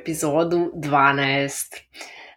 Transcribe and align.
Epizodu 0.00 0.70
12. 0.74 1.76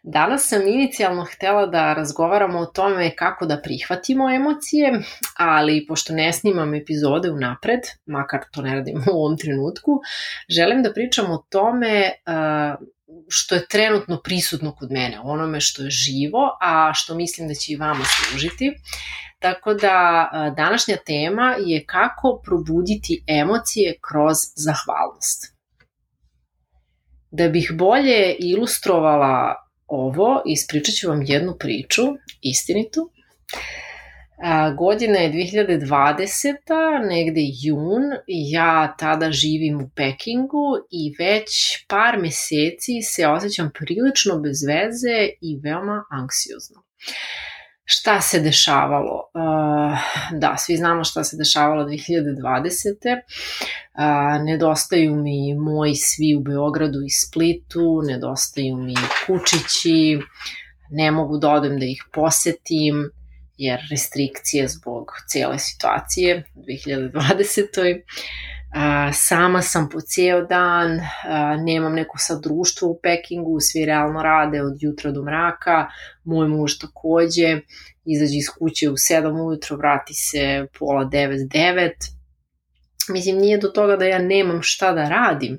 Danas 0.06 0.48
sam 0.50 0.68
inicijalno 0.68 1.26
htela 1.26 1.66
da 1.66 1.94
razgovaramo 1.94 2.60
o 2.60 2.66
tome 2.66 3.16
kako 3.16 3.46
da 3.46 3.62
prihvatimo 3.62 4.30
emocije, 4.30 5.02
ali 5.38 5.86
pošto 5.88 6.14
ne 6.14 6.34
snimam 6.34 6.74
epizode 6.74 7.32
unapred, 7.32 7.80
makar 8.06 8.40
to 8.52 8.62
ne 8.62 8.76
radim 8.76 8.98
u 8.98 9.24
ovom 9.24 9.38
trenutku, 9.38 10.02
želim 10.50 10.84
da 10.84 10.94
pričam 10.94 11.32
o 11.32 11.46
tome 11.50 12.12
što 13.30 13.56
je 13.56 13.68
trenutno 13.68 14.22
prisutno 14.24 14.76
kod 14.76 14.92
mene, 14.92 15.20
onome 15.24 15.62
što 15.62 15.84
je 15.84 15.90
živo, 15.90 16.58
a 16.62 16.92
što 16.94 17.16
mislim 17.16 17.48
da 17.48 17.54
će 17.54 17.74
i 17.74 17.78
vama 17.78 18.04
služiti. 18.06 18.74
Tako 19.40 19.74
da 19.74 20.30
današnja 20.58 20.96
tema 21.06 21.56
je 21.60 21.86
kako 21.86 22.42
probuditi 22.46 23.24
emocije 23.28 23.96
kroz 24.02 24.38
zahvalnost. 24.56 25.53
Da 27.34 27.48
bih 27.50 27.72
bolje 27.74 28.36
ilustrovala 28.40 29.56
ovo, 29.88 30.42
ispričat 30.46 30.96
ću 30.96 31.10
vam 31.10 31.22
jednu 31.22 31.56
priču, 31.60 32.02
istinitu. 32.42 33.10
A, 34.44 34.72
godina 34.72 35.20
je 35.20 35.32
2020. 35.32 37.08
negde 37.10 37.42
jun, 37.64 38.04
ja 38.28 38.96
tada 39.00 39.32
živim 39.32 39.82
u 39.82 39.90
Pekingu 39.96 40.68
i 40.92 41.16
već 41.20 41.50
par 41.88 42.18
meseci 42.18 43.02
se 43.02 43.28
osjećam 43.28 43.72
prilično 43.80 44.40
bez 44.40 44.64
veze 44.68 45.30
i 45.42 45.60
veoma 45.64 46.04
anksiozno. 46.10 46.84
Šta 47.86 48.22
se 48.22 48.40
dešavalo? 48.40 49.30
Uh, 49.34 49.98
da, 50.40 50.56
svi 50.58 50.78
znamo 50.78 51.04
šta 51.04 51.24
se 51.24 51.38
dešavalo 51.38 51.86
2020. 51.86 51.98
Uh, 53.94 54.46
nedostaju 54.46 55.16
mi 55.16 55.56
moji 55.56 55.96
svi 55.96 56.36
u 56.36 56.40
Beogradu 56.40 57.00
i 57.06 57.10
Splitu, 57.10 58.02
nedostaju 58.08 58.78
mi 58.78 58.96
kučići, 59.28 60.20
ne 60.90 61.12
mogu 61.12 61.38
da 61.38 61.50
odem 61.50 61.80
da 61.80 61.86
ih 61.86 62.04
posetim, 62.14 63.12
jer 63.58 63.80
restrikcije 63.92 64.68
zbog 64.68 65.12
cijele 65.28 65.60
situacije 65.60 66.44
2020 66.56 67.62
a, 67.80 68.04
sama 69.14 69.62
sam 69.62 69.90
po 69.90 70.02
cijel 70.02 70.48
dan, 70.48 71.00
nemam 71.66 71.94
neko 71.94 72.18
sad 72.18 72.42
društvo 72.44 72.90
u 72.90 73.00
Pekingu, 73.04 73.60
svi 73.60 73.86
realno 73.86 74.24
rade 74.24 74.62
od 74.62 74.78
jutra 74.80 75.12
do 75.12 75.24
mraka, 75.24 75.88
moj 76.24 76.48
muž 76.48 76.72
takođe, 76.82 77.60
izađe 78.06 78.38
iz 78.38 78.50
kuće 78.60 78.90
u 78.90 78.94
7 78.94 79.48
ujutro, 79.48 79.78
vrati 79.78 80.14
se 80.14 80.68
pola 80.80 81.06
9, 81.06 81.48
9, 81.48 81.90
Mislim, 83.10 83.38
nije 83.38 83.58
do 83.58 83.68
toga 83.68 83.96
da 83.96 84.06
ja 84.06 84.20
nemam 84.20 84.62
šta 84.62 84.94
da 84.94 85.10
radim. 85.10 85.58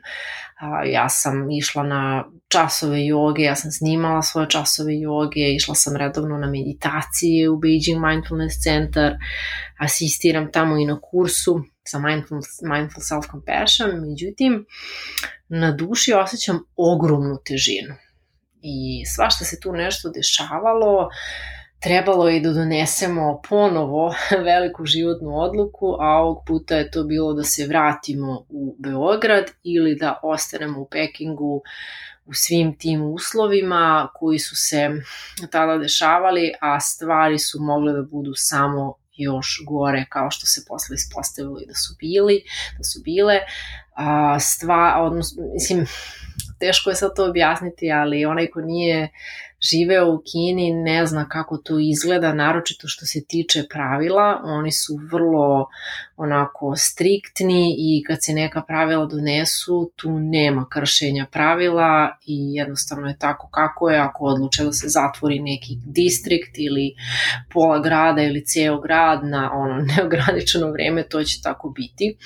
Ja 0.93 1.09
sam 1.09 1.51
išla 1.51 1.83
na 1.83 2.25
časove 2.49 3.07
joge, 3.07 3.43
ja 3.43 3.55
sam 3.57 3.71
snimala 3.71 4.23
svoje 4.23 4.51
časove 4.51 4.99
joge, 4.99 5.55
išla 5.57 5.75
sam 5.75 5.97
redovno 5.97 6.39
na 6.39 6.47
meditacije 6.47 7.49
u 7.51 7.59
Beijing 7.59 8.01
Mindfulness 8.07 8.63
Center, 8.63 9.17
asistiram 9.79 10.53
tamo 10.53 10.77
i 10.77 10.87
na 10.87 11.01
kursu 11.01 11.61
sa 11.85 11.99
Mindful, 11.99 12.39
mindful 12.63 13.03
Self-Compassion, 13.03 14.09
međutim, 14.09 14.67
na 15.49 15.73
duši 15.73 16.13
osjećam 16.13 16.61
ogromnu 16.77 17.39
težinu. 17.45 17.95
I 18.63 19.07
svašta 19.07 19.45
se 19.45 19.61
tu 19.61 19.73
nešto 19.73 20.11
dešavalo, 20.11 21.09
trebalo 21.85 22.29
je 22.29 22.41
da 22.41 22.53
donesemo 22.53 23.41
ponovo 23.49 24.15
veliku 24.51 24.87
životnu 24.87 25.41
odluku, 25.41 25.97
a 26.01 26.09
ovog 26.09 26.45
puta 26.47 26.77
je 26.77 26.91
to 26.91 27.05
bilo 27.05 27.35
da 27.35 27.45
se 27.45 27.67
vratimo 27.67 28.47
u 28.49 28.77
Beograd 28.79 29.45
ili 29.63 29.97
da 29.97 30.21
ostanemo 30.23 30.81
u 30.81 30.89
Pekingu 30.91 31.63
u 32.27 32.35
svim 32.35 32.79
tim 32.79 33.03
uslovima 33.03 34.09
koji 34.15 34.39
su 34.39 34.57
se 34.57 34.91
tada 35.51 35.79
dešavali, 35.79 36.53
a 36.61 36.81
stvari 36.81 37.39
su 37.39 37.59
mogle 37.61 37.93
da 37.93 38.03
budu 38.03 38.33
samo 38.35 38.95
još 39.17 39.65
gore 39.67 40.07
kao 40.09 40.31
što 40.31 40.47
se 40.47 40.65
posle 40.69 40.95
ispostavilo 40.95 41.61
i 41.61 41.67
da 41.67 41.75
su 41.75 41.97
bili, 41.99 42.43
da 42.79 42.85
su 42.85 43.01
bile. 43.05 43.39
A, 43.95 44.41
stva, 44.41 45.03
odnosno, 45.03 45.43
mislim, 45.55 45.87
teško 46.59 46.91
je 46.91 46.97
sad 46.97 47.17
to 47.17 47.27
objasniti, 47.27 47.93
ali 47.93 48.25
onaj 48.25 48.47
ko 48.47 48.61
nije 48.61 49.11
živeo 49.71 50.15
u 50.15 50.23
Kini 50.33 50.73
ne 50.73 51.07
zna 51.07 51.29
kako 51.29 51.57
to 51.57 51.79
izgleda, 51.79 52.35
naročito 52.35 52.89
što 52.89 53.07
se 53.07 53.25
tiče 53.29 53.65
pravila. 53.71 54.41
Oni 54.45 54.73
su 54.73 54.99
vrlo 55.13 55.67
onako 56.17 56.77
striktni 56.77 57.75
i 57.79 58.05
kad 58.07 58.19
se 58.25 58.33
neka 58.33 58.63
pravila 58.63 59.07
donesu, 59.07 59.91
tu 59.97 60.11
nema 60.19 60.67
kršenja 60.71 61.27
pravila 61.33 62.19
i 62.27 62.55
jednostavno 62.55 63.09
je 63.09 63.19
tako 63.19 63.49
kako 63.49 63.91
je 63.91 63.99
ako 63.99 64.25
odluče 64.25 64.65
da 64.65 64.73
se 64.73 64.89
zatvori 64.89 65.39
neki 65.41 65.77
distrikt 65.87 66.59
ili 66.59 66.95
pola 67.53 67.79
grada 67.79 68.23
ili 68.23 68.45
ceo 68.45 68.81
grad 68.81 69.25
na 69.25 69.51
ono 69.55 69.75
neograničeno 69.97 70.71
vreme, 70.71 71.03
to 71.03 71.25
će 71.25 71.43
tako 71.43 71.69
biti. 71.69 72.17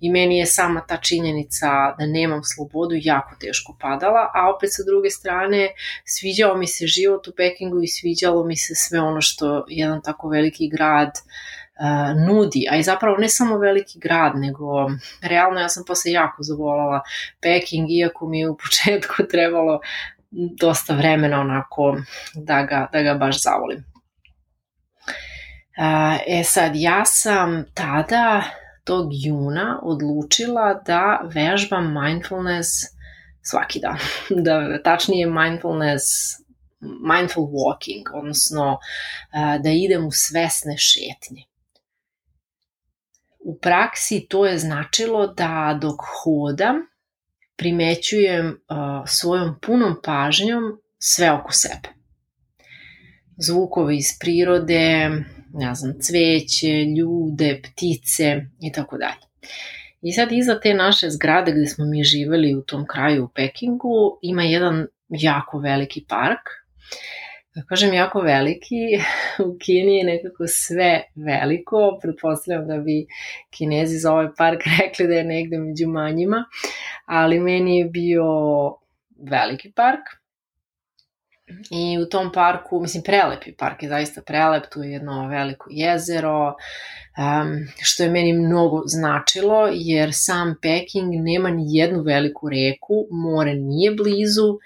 I 0.00 0.10
meni 0.10 0.38
je 0.38 0.46
sama 0.46 0.80
ta 0.88 0.96
činjenica 0.96 1.66
da 1.98 2.06
nemam 2.06 2.40
slobodu 2.44 2.94
jako 2.98 3.36
teško 3.40 3.76
padala, 3.80 4.30
a 4.34 4.54
opet 4.56 4.70
sa 4.72 4.82
druge 4.86 5.10
strane 5.10 5.68
sviđao 6.04 6.56
mi 6.56 6.66
se 6.66 6.87
život 6.88 7.28
u 7.28 7.32
Pekingu 7.36 7.82
i 7.82 7.88
sviđalo 7.88 8.44
mi 8.44 8.56
se 8.56 8.74
sve 8.74 9.00
ono 9.00 9.20
što 9.20 9.64
jedan 9.68 10.02
tako 10.02 10.28
veliki 10.28 10.68
grad 10.68 11.10
uh, 11.10 12.26
nudi, 12.26 12.66
a 12.70 12.76
i 12.76 12.82
zapravo 12.82 13.16
ne 13.16 13.28
samo 13.28 13.58
veliki 13.58 13.98
grad, 13.98 14.32
nego 14.34 14.66
realno 15.22 15.60
ja 15.60 15.68
sam 15.68 15.84
posle 15.86 16.12
jako 16.12 16.42
zavolala 16.42 17.00
Peking, 17.40 17.90
iako 17.90 18.28
mi 18.28 18.40
je 18.40 18.50
u 18.50 18.56
početku 18.56 19.14
trebalo 19.32 19.80
dosta 20.60 20.94
vremena 20.94 21.40
onako 21.40 21.96
da 22.34 22.62
ga, 22.62 22.88
da 22.92 23.02
ga 23.02 23.14
baš 23.14 23.42
zavolim. 23.42 23.84
Uh, 25.78 26.16
e 26.26 26.44
sad, 26.44 26.72
ja 26.74 27.04
sam 27.04 27.64
tada 27.74 28.42
tog 28.84 29.08
juna 29.12 29.80
odlučila 29.82 30.74
da 30.86 31.20
vežbam 31.34 31.94
mindfulness 32.02 32.68
svaki 33.42 33.80
dan. 33.80 33.98
Da, 34.44 34.82
tačnije 34.82 35.26
mindfulness 35.26 36.04
mindful 36.80 37.44
walking, 37.44 38.02
odnosno 38.14 38.78
da 39.62 39.70
idem 39.70 40.06
u 40.06 40.10
svesne 40.12 40.76
šetnje. 40.78 41.42
U 43.40 43.58
praksi 43.58 44.26
to 44.28 44.46
je 44.46 44.58
značilo 44.58 45.26
da 45.26 45.78
dok 45.80 46.00
hodam 46.22 46.76
primećujem 47.56 48.60
svojom 49.06 49.58
punom 49.62 49.96
pažnjom 50.04 50.62
sve 50.98 51.32
oko 51.32 51.52
sebe. 51.52 51.88
Zvukove 53.36 53.96
iz 53.96 54.06
prirode, 54.20 55.10
ne 55.54 55.74
znam, 55.74 55.92
cveće, 56.00 56.84
ljude, 56.84 57.62
ptice 57.62 58.40
i 58.60 58.72
tako 58.72 58.98
dalje. 58.98 59.52
I 60.02 60.12
sad 60.12 60.32
iza 60.32 60.60
te 60.60 60.74
naše 60.74 61.10
zgrade 61.10 61.52
gde 61.52 61.66
smo 61.66 61.84
mi 61.84 62.04
živeli 62.04 62.54
u 62.54 62.62
tom 62.62 62.86
kraju 62.86 63.24
u 63.24 63.28
Pekingu 63.28 64.18
ima 64.22 64.42
jedan 64.42 64.86
jako 65.08 65.58
veliki 65.58 66.04
park 66.08 66.48
da 67.54 67.62
kažem, 67.68 67.94
jako 67.94 68.20
veliki. 68.20 68.84
U 69.46 69.56
Kini 69.58 69.96
je 69.96 70.04
nekako 70.04 70.46
sve 70.46 71.02
veliko. 71.14 71.98
Pretpostavljam 72.02 72.68
da 72.68 72.78
bi 72.78 73.06
kinezi 73.50 73.96
za 73.96 74.12
ovaj 74.12 74.28
park 74.36 74.60
rekli 74.80 75.06
da 75.06 75.14
je 75.14 75.24
negde 75.24 75.58
među 75.58 75.88
manjima, 75.88 76.44
ali 77.06 77.40
meni 77.40 77.78
je 77.78 77.84
bio 77.84 78.24
veliki 79.30 79.72
park. 79.72 80.18
I 81.70 81.98
u 81.98 82.08
tom 82.08 82.32
parku, 82.32 82.80
mislim, 82.80 83.02
prelepi 83.02 83.52
park 83.52 83.82
je 83.82 83.88
zaista 83.88 84.22
prelep, 84.22 84.64
tu 84.72 84.82
je 84.82 84.92
jedno 84.92 85.28
veliko 85.28 85.66
jezero, 85.70 86.46
um, 86.48 87.52
što 87.82 88.02
je 88.02 88.10
meni 88.10 88.32
mnogo 88.32 88.82
značilo, 88.86 89.68
jer 89.72 90.10
sam 90.12 90.54
Peking 90.62 91.14
nema 91.14 91.50
ni 91.50 91.62
jednu 91.66 92.02
veliku 92.02 92.48
reku, 92.48 93.06
more 93.10 93.54
nije 93.54 93.90
blizu, 93.94 94.58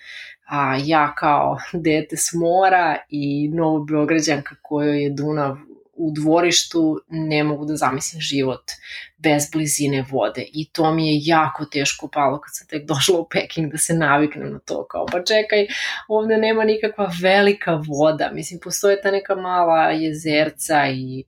a 0.52 0.76
ja 0.84 1.14
kao 1.14 1.58
dete 1.72 2.16
s 2.16 2.32
mora 2.32 2.96
i 3.08 3.48
novo 3.48 3.84
Beograđanka 3.84 4.54
kojoj 4.62 5.02
je 5.02 5.10
Dunav 5.10 5.56
u 5.94 6.10
dvorištu 6.14 7.00
ne 7.08 7.44
mogu 7.44 7.64
da 7.64 7.76
zamislim 7.76 8.20
život 8.20 8.70
bez 9.18 9.50
blizine 9.52 10.04
vode. 10.10 10.46
I 10.52 10.68
to 10.72 10.94
mi 10.94 11.08
je 11.08 11.20
jako 11.24 11.64
teško 11.64 12.08
palo 12.08 12.40
kad 12.40 12.50
sam 12.52 12.66
tek 12.66 12.86
došla 12.86 13.18
u 13.18 13.28
Peking 13.28 13.72
da 13.72 13.78
se 13.78 13.94
naviknem 13.94 14.52
na 14.52 14.58
to 14.58 14.86
kao 14.86 15.06
pa 15.06 15.24
čekaj 15.24 15.66
ovde 16.08 16.36
nema 16.36 16.64
nikakva 16.64 17.10
velika 17.22 17.82
voda. 17.88 18.30
Mislim 18.32 18.60
postoje 18.60 19.02
ta 19.02 19.10
neka 19.10 19.34
mala 19.34 19.90
jezerca 19.90 20.86
i 20.88 21.24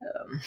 um, 0.00 0.40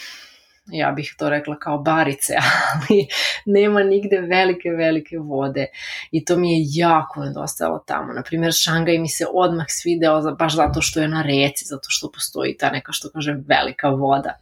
ja 0.66 0.92
bih 0.92 1.16
to 1.18 1.30
rekla 1.30 1.60
kao 1.60 1.78
barice, 1.78 2.34
ali 2.74 3.08
nema 3.46 3.84
nigde 3.84 4.22
velike, 4.22 4.70
velike 4.70 5.18
vode 5.18 5.66
i 6.12 6.26
to 6.26 6.38
mi 6.38 6.54
je 6.54 6.66
jako 6.68 7.24
nedostajalo 7.24 7.84
tamo. 7.88 8.14
Naprimjer, 8.14 8.54
Šangaj 8.54 8.98
mi 8.98 9.10
se 9.10 9.26
odmah 9.34 9.66
svideo 9.70 10.36
baš 10.36 10.56
zato 10.56 10.82
što 10.82 11.00
je 11.00 11.08
na 11.08 11.22
reci, 11.22 11.66
zato 11.66 11.86
što 11.90 12.12
postoji 12.12 12.58
ta 12.58 12.70
neka, 12.70 12.92
što 12.92 13.10
kažem, 13.10 13.46
velika 13.48 13.90
voda. 13.90 14.38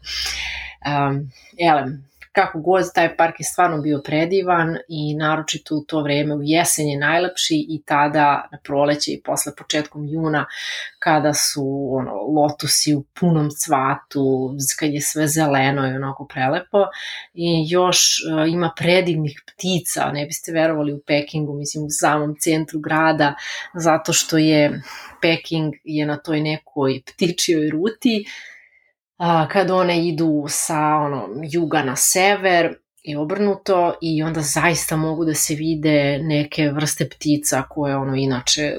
Um, 0.85 1.31
elem, 1.59 2.10
Kako 2.31 2.59
god, 2.59 2.83
taj 2.95 3.17
park 3.17 3.39
je 3.39 3.43
stvarno 3.43 3.81
bio 3.81 4.01
predivan 4.05 4.77
i 4.87 5.15
naročito 5.15 5.75
u 5.75 5.83
to 5.87 6.01
vreme 6.01 6.35
u 6.35 6.39
jesen 6.43 6.87
je 6.87 6.99
najlepši 6.99 7.65
i 7.69 7.83
tada 7.85 8.47
na 8.51 8.57
proleće 8.63 9.11
i 9.11 9.21
posle 9.21 9.55
početkom 9.57 10.05
juna 10.05 10.45
kada 10.99 11.33
su 11.33 11.89
ono, 11.91 12.13
lotusi 12.13 12.95
u 12.95 13.03
punom 13.19 13.49
cvatu, 13.49 14.55
kad 14.79 14.93
je 14.93 15.01
sve 15.01 15.27
zeleno 15.27 15.87
i 15.87 15.95
onako 15.95 16.27
prelepo. 16.27 16.85
I 17.33 17.65
još 17.69 17.99
uh, 17.99 18.53
ima 18.53 18.73
predivnih 18.77 19.41
ptica, 19.47 20.11
ne 20.11 20.25
biste 20.25 20.51
verovali 20.51 20.93
u 20.93 21.01
Pekingu, 21.07 21.53
mislim 21.53 21.85
u 21.85 21.89
samom 21.89 22.35
centru 22.39 22.79
grada, 22.79 23.35
zato 23.73 24.13
što 24.13 24.37
je 24.37 24.81
Peking 25.21 25.73
je 25.83 26.05
na 26.05 26.17
toj 26.17 26.41
nekoj 26.41 27.01
ptičijoj 27.05 27.69
ruti, 27.69 28.25
a, 29.21 29.47
kad 29.47 29.71
one 29.71 30.07
idu 30.07 30.45
sa 30.49 30.95
ono, 30.95 31.27
juga 31.51 31.83
na 31.83 31.95
sever 31.95 32.75
i 33.03 33.15
obrnuto 33.15 33.93
i 34.01 34.23
onda 34.23 34.41
zaista 34.41 34.97
mogu 34.97 35.25
da 35.25 35.33
se 35.33 35.55
vide 35.55 36.19
neke 36.21 36.69
vrste 36.69 37.09
ptica 37.09 37.63
koje 37.69 37.97
ono 37.97 38.15
inače 38.15 38.75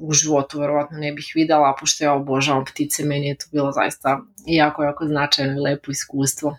u 0.00 0.12
životu 0.12 0.60
verovatno 0.60 0.98
ne 0.98 1.12
bih 1.12 1.32
videla, 1.34 1.76
pošto 1.80 2.04
ja 2.04 2.14
obožavam 2.14 2.64
ptice, 2.64 3.04
meni 3.04 3.28
je 3.28 3.36
to 3.36 3.44
bilo 3.52 3.72
zaista 3.72 4.18
jako, 4.46 4.82
jako 4.82 5.06
značajno 5.06 5.52
i 5.52 5.60
lepo 5.60 5.90
iskustvo. 5.90 6.56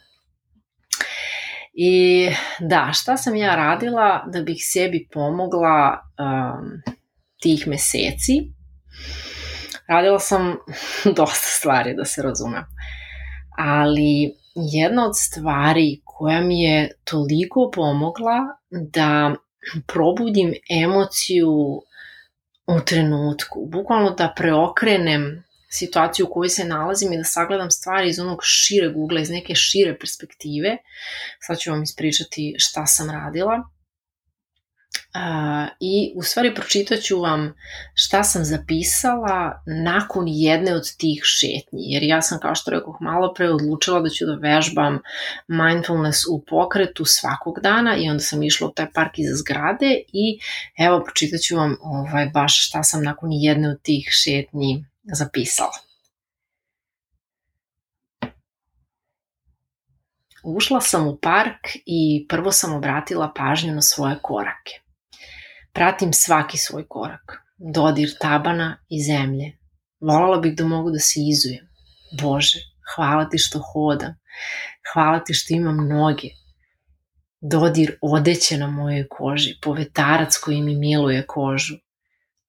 I 1.73 2.27
da, 2.59 2.91
šta 2.93 3.17
sam 3.17 3.35
ja 3.35 3.55
radila 3.55 4.23
da 4.33 4.41
bih 4.41 4.57
sebi 4.59 5.07
pomogla 5.13 6.01
um, 6.19 6.81
tih 7.41 7.67
meseci? 7.67 8.53
Radila 9.87 10.19
sam 10.19 10.55
dosta 11.17 11.47
stvari, 11.59 11.93
da 11.95 12.05
se 12.05 12.21
razumem 12.21 12.63
ali 13.57 14.35
jedna 14.55 15.05
od 15.07 15.13
stvari 15.15 16.01
koja 16.03 16.41
mi 16.41 16.61
je 16.61 16.91
toliko 17.03 17.71
pomogla 17.73 18.37
da 18.69 19.35
probudim 19.87 20.53
emociju 20.83 21.51
u 22.67 22.79
trenutku, 22.85 23.65
bukvalno 23.71 24.09
da 24.09 24.33
preokrenem 24.35 25.43
situaciju 25.69 26.25
u 26.25 26.33
kojoj 26.33 26.49
se 26.49 26.65
nalazim 26.65 27.13
i 27.13 27.17
da 27.17 27.23
sagledam 27.23 27.71
stvari 27.71 28.09
iz 28.09 28.19
onog 28.19 28.39
šireg 28.43 28.97
ugla, 28.97 29.21
iz 29.21 29.29
neke 29.29 29.55
šire 29.55 29.97
perspektive. 29.99 30.77
Sad 31.39 31.59
ću 31.59 31.71
vam 31.71 31.83
ispričati 31.83 32.55
šta 32.57 32.85
sam 32.85 33.09
radila. 33.09 33.63
I 35.79 36.13
u 36.15 36.23
stvari 36.23 36.55
pročitat 36.55 36.99
ću 36.99 37.19
vam 37.19 37.53
šta 37.93 38.23
sam 38.23 38.45
zapisala 38.45 39.63
nakon 39.65 40.25
jedne 40.27 40.75
od 40.75 40.95
tih 40.97 41.21
šetnji, 41.23 41.81
jer 41.93 42.03
ja 42.03 42.21
sam 42.21 42.39
kao 42.39 42.55
što 42.55 42.71
rekoh 42.71 42.97
malo 43.01 43.33
pre 43.33 43.49
odlučila 43.49 43.99
da 43.99 44.09
ću 44.09 44.25
da 44.25 44.35
vežbam 44.35 44.99
mindfulness 45.47 46.19
u 46.31 46.43
pokretu 46.47 47.05
svakog 47.05 47.59
dana 47.63 47.97
i 47.97 48.09
onda 48.09 48.19
sam 48.19 48.43
išla 48.43 48.67
u 48.67 48.71
taj 48.71 48.91
park 48.93 49.19
iza 49.19 49.35
zgrade 49.35 50.01
i 50.13 50.39
evo 50.85 51.03
pročitat 51.03 51.41
ću 51.41 51.55
vam 51.55 51.75
ovaj, 51.81 52.25
baš 52.33 52.67
šta 52.67 52.83
sam 52.83 53.03
nakon 53.03 53.29
jedne 53.31 53.69
od 53.69 53.81
tih 53.81 54.07
šetnji 54.11 54.85
zapisala. 55.03 55.87
Ušla 60.43 60.81
sam 60.81 61.07
u 61.07 61.17
park 61.21 61.67
i 61.85 62.25
prvo 62.29 62.51
sam 62.51 62.73
obratila 62.73 63.31
pažnju 63.35 63.73
na 63.73 63.81
svoje 63.81 64.19
korake. 64.21 64.86
Pratim 65.77 66.13
svaki 66.13 66.57
svoj 66.57 66.87
korak, 66.87 67.41
dodir 67.57 68.09
tabana 68.19 68.77
i 68.89 69.03
zemlje. 69.03 69.51
Volala 69.99 70.37
bih 70.37 70.55
da 70.55 70.65
mogu 70.65 70.91
da 70.91 70.99
se 70.99 71.19
izujem. 71.19 71.67
Bože, 72.21 72.59
hvala 72.95 73.29
ti 73.29 73.37
što 73.37 73.59
hodam. 73.59 74.15
Hvala 74.93 75.19
ti 75.19 75.33
što 75.33 75.53
imam 75.53 75.87
noge. 75.87 76.27
Dodir 77.41 77.97
odeće 78.01 78.57
na 78.57 78.67
mojoj 78.67 79.07
koži, 79.09 79.53
povetarac 79.61 80.37
koji 80.37 80.61
mi 80.61 80.75
miluje 80.75 81.25
kožu. 81.27 81.75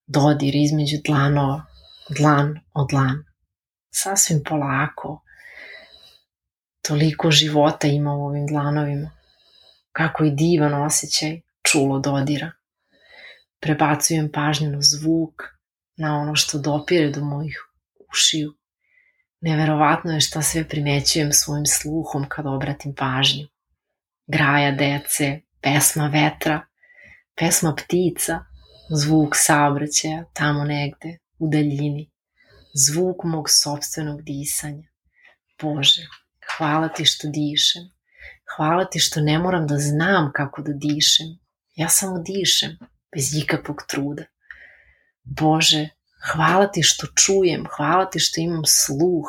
Dodir 0.06 0.56
između 0.56 0.96
dlanova, 1.04 1.62
dlan 2.18 2.60
od 2.74 2.88
dlan. 2.90 3.24
Sasvim 3.90 4.42
polako. 4.48 5.22
Toliko 6.82 7.30
života 7.30 7.88
ima 7.88 8.14
u 8.14 8.26
ovim 8.26 8.46
dlanovima. 8.46 9.10
Kako 9.92 10.24
i 10.24 10.30
divan 10.30 10.74
osjećaj 10.74 11.40
čulo 11.62 11.98
dodira 11.98 12.57
prebacujem 13.60 14.30
pažnju 14.32 14.70
na 14.70 14.78
zvuk, 14.80 15.42
na 15.96 16.20
ono 16.20 16.34
što 16.34 16.58
dopire 16.58 17.10
do 17.10 17.24
mojih 17.24 17.56
ušiju. 18.10 18.54
Neverovatno 19.40 20.12
je 20.12 20.20
šta 20.20 20.42
sve 20.42 20.68
primećujem 20.68 21.32
svojim 21.32 21.66
sluhom 21.66 22.28
kad 22.28 22.46
obratim 22.46 22.94
pažnju. 22.94 23.46
Graja 24.26 24.72
dece, 24.72 25.40
pesma 25.60 26.08
vetra, 26.08 26.60
pesma 27.36 27.74
ptica, 27.74 28.40
zvuk 28.90 29.36
saobraćaja 29.36 30.24
tamo 30.32 30.64
negde, 30.64 31.18
u 31.38 31.48
daljini, 31.52 32.10
zvuk 32.74 33.24
mog 33.24 33.50
sobstvenog 33.50 34.22
disanja. 34.22 34.88
Bože, 35.62 36.02
hvala 36.56 36.88
ti 36.88 37.04
što 37.04 37.28
dišem. 37.28 37.82
Hvala 38.56 38.84
ti 38.84 38.98
što 38.98 39.20
ne 39.20 39.38
moram 39.38 39.66
da 39.66 39.78
znam 39.78 40.30
kako 40.34 40.62
da 40.62 40.72
dišem. 40.72 41.26
Ja 41.74 41.88
samo 41.88 42.18
dišem 42.18 42.78
bez 43.14 43.34
ikakvog 43.36 43.82
truda. 43.88 44.24
Bože, 45.24 45.88
hvala 46.32 46.66
ti 46.66 46.82
što 46.82 47.06
čujem, 47.06 47.66
hvala 47.76 48.10
ti 48.10 48.18
što 48.18 48.40
imam 48.40 48.62
sluh, 48.64 49.28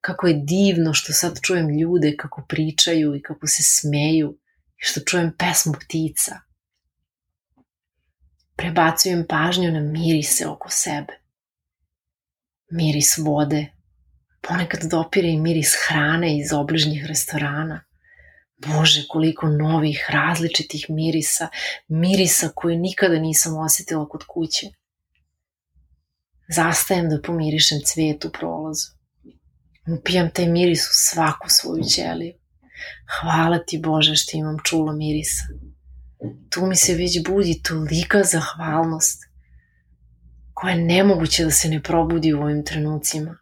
kako 0.00 0.26
je 0.26 0.40
divno 0.44 0.94
što 0.94 1.12
sad 1.12 1.38
čujem 1.42 1.78
ljude 1.78 2.16
kako 2.16 2.46
pričaju 2.48 3.14
i 3.14 3.22
kako 3.22 3.46
se 3.46 3.62
smeju 3.62 4.38
i 4.76 4.84
što 4.84 5.00
čujem 5.00 5.32
pesmu 5.38 5.72
ptica. 5.72 6.40
Prebacujem 8.56 9.26
pažnju 9.28 9.72
na 9.72 9.80
mirise 9.80 10.46
oko 10.46 10.70
sebe. 10.70 11.12
Miris 12.70 13.18
vode, 13.18 13.66
ponekad 14.48 14.80
dopire 14.90 15.28
i 15.28 15.40
miris 15.40 15.74
hrane 15.86 16.38
iz 16.38 16.52
obližnjih 16.52 17.04
restorana. 17.06 17.84
Bože, 18.56 19.04
koliko 19.08 19.48
novih, 19.48 20.06
različitih 20.08 20.86
mirisa, 20.88 21.48
mirisa 21.88 22.48
koje 22.54 22.76
nikada 22.76 23.18
nisam 23.18 23.58
osetila 23.58 24.08
kod 24.08 24.24
kuće. 24.28 24.66
Zastajem 26.48 27.08
da 27.08 27.22
pomirišem 27.22 27.78
cvijet 27.84 28.24
u 28.24 28.30
prolazu. 28.30 28.86
Upijam 29.98 30.30
taj 30.30 30.46
miris 30.46 30.80
u 30.80 30.92
svaku 30.92 31.48
svoju 31.48 31.84
ćeliju. 31.84 32.34
Hvala 33.20 33.58
ti 33.58 33.78
Bože 33.78 34.16
što 34.16 34.36
imam 34.36 34.56
čulo 34.64 34.92
mirisa. 34.92 35.42
Tu 36.50 36.66
mi 36.66 36.76
se 36.76 36.94
već 36.94 37.22
budi 37.26 37.62
tolika 37.62 38.22
zahvalnost 38.22 39.22
koja 40.54 40.74
je 40.74 40.84
nemoguće 40.84 41.44
da 41.44 41.50
se 41.50 41.68
ne 41.68 41.82
probudi 41.82 42.32
u 42.32 42.42
ovim 42.42 42.64
trenucima. 42.64 43.36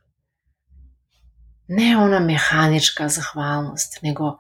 Ne 1.69 1.97
ona 1.97 2.21
mehanička 2.21 3.09
zahvalnost, 3.09 4.03
nego 4.03 4.37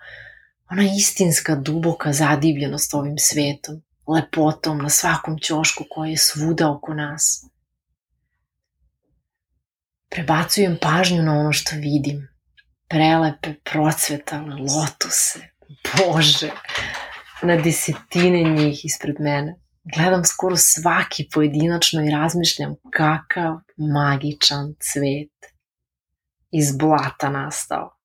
ona 0.74 0.82
istinska 0.96 1.54
duboka 1.54 2.12
zadivljenost 2.12 2.94
ovim 2.94 3.18
svetom, 3.18 3.82
lepotom 4.06 4.78
na 4.78 4.88
svakom 4.88 5.38
ćošku 5.38 5.84
koji 5.90 6.10
je 6.10 6.16
svuda 6.16 6.70
oko 6.70 6.94
nas. 6.94 7.46
Prebacujem 10.10 10.78
pažnju 10.80 11.22
na 11.22 11.40
ono 11.40 11.52
što 11.52 11.76
vidim. 11.76 12.28
Prelepe, 12.88 13.54
procvetale 13.64 14.56
lotuse. 14.56 15.38
Bože, 15.98 16.50
na 17.42 17.56
desetine 17.56 18.42
njih 18.42 18.84
ispred 18.84 19.16
mene. 19.20 19.60
Gledam 19.96 20.24
skoro 20.24 20.56
svaki 20.56 21.28
pojedinačno 21.32 22.04
i 22.04 22.10
razmišljam 22.10 22.74
kakav 22.90 23.56
magičan 23.76 24.74
cvet 24.80 25.52
iz 26.50 26.76
blata 26.76 27.28
nastao. 27.28 27.96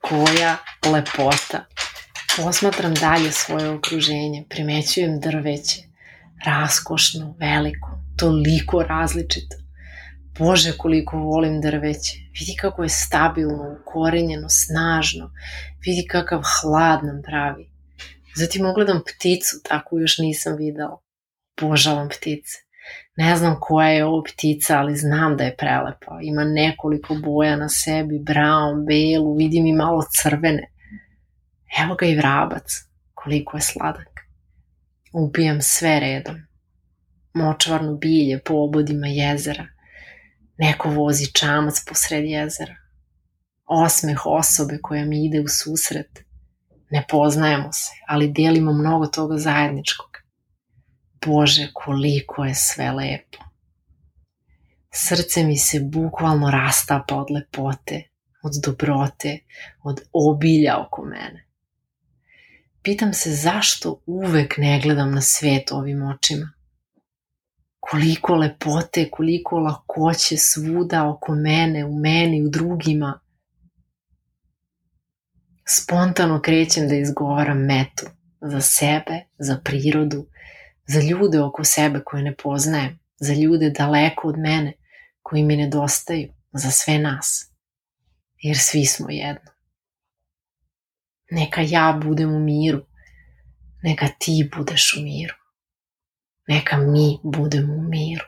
Koja 0.00 0.56
lepota. 0.92 1.66
Posmatram 2.36 2.94
dalje 2.94 3.32
svoje 3.32 3.70
okruženje, 3.70 4.44
primećujem 4.48 5.20
drveće, 5.20 5.82
raskošno, 6.46 7.34
veliko, 7.38 7.98
toliko 8.16 8.82
različito. 8.82 9.56
Bože, 10.38 10.72
koliko 10.78 11.16
volim 11.18 11.60
drveće. 11.60 12.12
Vidi 12.40 12.56
kako 12.60 12.82
je 12.82 12.88
stabilno, 12.88 13.76
ukorenjeno, 13.80 14.48
snažno. 14.48 15.30
Vidi 15.86 16.06
kakav 16.08 16.42
hlad 16.42 17.04
nam 17.04 17.22
pravi. 17.22 17.70
Zatim 18.34 18.66
ugledam 18.66 19.02
pticu, 19.08 19.56
tako 19.68 19.98
još 19.98 20.18
nisam 20.18 20.56
videla. 20.56 20.98
Božavam 21.60 22.08
ptice. 22.08 22.58
Ne 23.16 23.36
znam 23.36 23.56
koja 23.60 23.88
je 23.88 24.04
ovo 24.04 24.22
ptica, 24.22 24.78
ali 24.78 24.96
znam 24.96 25.36
da 25.36 25.44
je 25.44 25.56
prelepa. 25.56 26.18
Ima 26.22 26.44
nekoliko 26.44 27.14
boja 27.14 27.56
na 27.56 27.68
sebi, 27.68 28.18
brown, 28.18 28.86
belu, 28.86 29.36
vidim 29.36 29.66
i 29.66 29.72
malo 29.72 30.04
crvene. 30.22 30.75
Evo 31.82 31.94
ga 31.94 32.06
i 32.06 32.16
vrabac, 32.16 32.72
koliko 33.14 33.56
je 33.56 33.60
sladak. 33.60 34.20
Ubijam 35.12 35.60
sve 35.60 36.00
redom. 36.00 36.36
Močvarno 37.34 37.94
bilje 37.94 38.42
po 38.44 38.54
obodima 38.54 39.06
jezera. 39.06 39.66
Neko 40.58 40.90
vozi 40.90 41.32
čamac 41.32 41.84
posred 41.88 42.24
jezera. 42.24 42.76
Osmeh 43.66 44.26
osobe 44.26 44.78
koja 44.82 45.04
mi 45.04 45.24
ide 45.26 45.40
u 45.40 45.48
susret. 45.48 46.24
Ne 46.90 47.04
poznajemo 47.08 47.72
se, 47.72 47.92
ali 48.06 48.32
delimo 48.32 48.72
mnogo 48.72 49.06
toga 49.06 49.38
zajedničkog. 49.38 50.10
Bože, 51.26 51.68
koliko 51.74 52.44
je 52.44 52.54
sve 52.54 52.92
lepo. 52.92 53.38
Srce 54.90 55.44
mi 55.44 55.58
se 55.58 55.80
bukvalno 55.80 56.50
rastapa 56.50 57.16
od 57.16 57.30
lepote, 57.30 58.02
od 58.42 58.52
dobrote, 58.64 59.38
od 59.82 60.00
obilja 60.12 60.78
oko 60.78 61.04
mene. 61.04 61.45
Pitam 62.86 63.12
se 63.12 63.30
zašto 63.30 64.02
uvek 64.06 64.54
ne 64.58 64.80
gledam 64.80 65.14
na 65.14 65.20
svet 65.20 65.72
ovim 65.72 66.02
očima. 66.02 66.52
Koliko 67.80 68.34
lepote, 68.34 69.10
koliko 69.10 69.58
lakoće 69.58 70.36
svuda 70.36 71.08
oko 71.08 71.34
mene, 71.34 71.84
u 71.84 71.98
meni, 71.98 72.46
u 72.46 72.48
drugima. 72.48 73.20
Spontano 75.68 76.40
krećem 76.42 76.88
da 76.88 76.94
izgovaram 76.94 77.64
metu 77.64 78.06
za 78.40 78.60
sebe, 78.60 79.20
za 79.38 79.60
prirodu, 79.64 80.26
za 80.86 81.00
ljude 81.00 81.40
oko 81.40 81.64
sebe 81.64 82.00
koje 82.04 82.22
ne 82.22 82.36
poznajem, 82.36 82.98
za 83.16 83.34
ljude 83.34 83.70
daleko 83.70 84.28
od 84.28 84.38
mene 84.38 84.72
koji 85.22 85.42
mi 85.42 85.56
nedostaju, 85.56 86.32
za 86.52 86.70
sve 86.70 86.98
nas. 86.98 87.52
Jer 88.42 88.58
svi 88.58 88.84
smo 88.84 89.10
jedno. 89.10 89.55
Neka 91.30 91.60
ja 91.60 92.00
budem 92.02 92.34
u 92.34 92.38
miru, 92.38 92.86
neka 93.82 94.08
ti 94.18 94.50
budeš 94.56 94.96
u 94.96 95.02
miru. 95.02 95.34
Neka 96.48 96.76
mi 96.76 97.18
budemo 97.22 97.74
u 97.74 97.82
miru. 97.82 98.24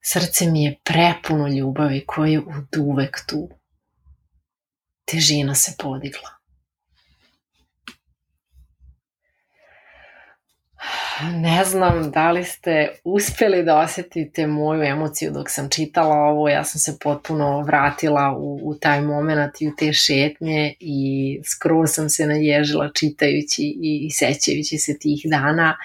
Srce 0.00 0.50
mi 0.50 0.64
je 0.64 0.80
prepuno 0.84 1.48
ljubavi 1.48 2.04
koja 2.06 2.32
je 2.32 2.38
od 2.38 2.76
uvek 2.78 3.26
tu. 3.28 3.48
Težina 5.04 5.54
se 5.54 5.74
podigla. 5.78 6.35
Ne 11.34 11.64
znam 11.64 12.10
da 12.10 12.30
li 12.30 12.44
ste 12.44 12.88
uspeli 13.04 13.62
da 13.64 13.78
osetite 13.78 14.46
moju 14.46 14.82
emociju 14.82 15.32
dok 15.32 15.50
sam 15.50 15.68
čitala 15.70 16.14
ovo, 16.14 16.48
ja 16.48 16.64
sam 16.64 16.78
se 16.78 16.98
potpuno 17.02 17.60
vratila 17.60 18.36
u, 18.38 18.60
u 18.62 18.74
taj 18.74 19.00
moment 19.00 19.60
i 19.60 19.68
u 19.68 19.72
te 19.78 19.92
šetnje 19.92 20.74
i 20.80 21.40
skroz 21.44 21.90
sam 21.90 22.08
se 22.08 22.26
naježila 22.26 22.90
čitajući 22.94 23.62
i, 23.62 24.06
i 24.06 24.10
sećajući 24.10 24.78
se 24.78 24.98
tih 24.98 25.20
dana 25.30 25.76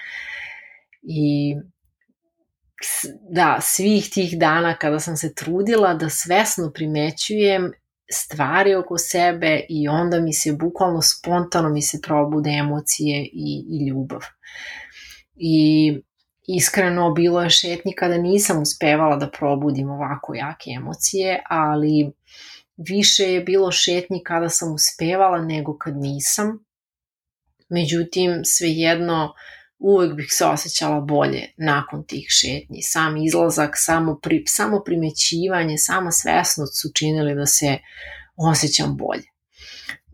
i 1.02 1.54
da, 3.30 3.58
svih 3.60 4.10
tih 4.10 4.38
dana 4.38 4.76
kada 4.76 5.00
sam 5.00 5.16
se 5.16 5.34
trudila 5.34 5.94
da 5.94 6.08
svesno 6.08 6.70
primećujem 6.74 7.72
stvari 8.12 8.74
oko 8.74 8.98
sebe 8.98 9.60
i 9.68 9.88
onda 9.88 10.20
mi 10.20 10.32
se 10.32 10.52
bukvalno 10.52 11.02
spontano 11.02 11.68
mi 11.68 11.82
se 11.82 12.00
probude 12.02 12.50
emocije 12.50 13.22
i, 13.32 13.64
i 13.70 13.88
ljubav. 13.88 14.20
I 15.34 15.92
iskreno 16.46 17.10
bilo 17.10 17.42
je 17.42 17.50
šetnji 17.50 17.92
kada 17.92 18.18
nisam 18.18 18.62
uspevala 18.62 19.16
da 19.16 19.30
probudim 19.30 19.90
ovako 19.90 20.34
jake 20.34 20.70
emocije, 20.76 21.42
ali 21.48 22.12
više 22.76 23.32
je 23.32 23.40
bilo 23.40 23.72
šetnji 23.72 24.22
kada 24.24 24.48
sam 24.48 24.74
uspevala 24.74 25.44
nego 25.44 25.78
kad 25.78 25.96
nisam. 25.96 26.64
Međutim, 27.68 28.40
svejedno, 28.44 29.32
uvek 29.78 30.14
bih 30.14 30.26
se 30.30 30.44
osjećala 30.44 31.00
bolje 31.00 31.52
nakon 31.56 32.04
tih 32.06 32.26
šetnji. 32.28 32.82
Sam 32.82 33.16
izlazak, 33.16 33.70
samo, 33.74 34.18
pri, 34.22 34.44
samo 34.46 34.82
primećivanje, 34.84 35.78
sama 35.78 36.10
svesnost 36.10 36.80
su 36.82 36.88
činili 36.94 37.34
da 37.34 37.46
se 37.46 37.78
osjećam 38.36 38.96
bolje. 38.96 39.28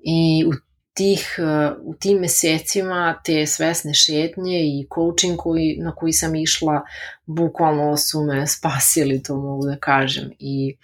I 0.04 0.44
u 0.46 0.67
tih, 0.98 1.38
u 1.82 1.94
tim 1.94 2.18
mesecima 2.18 3.20
te 3.24 3.46
svesne 3.46 3.94
šetnje 3.94 4.60
i 4.60 4.86
coaching 4.94 5.38
koji, 5.38 5.76
na 5.80 5.94
koji 5.94 6.12
sam 6.12 6.34
išla 6.34 6.80
bukvalno 7.26 7.96
su 7.96 8.24
me 8.24 8.46
spasili, 8.46 9.22
to 9.22 9.36
mogu 9.36 9.66
da 9.66 9.76
kažem. 9.76 10.30
I 10.38 10.76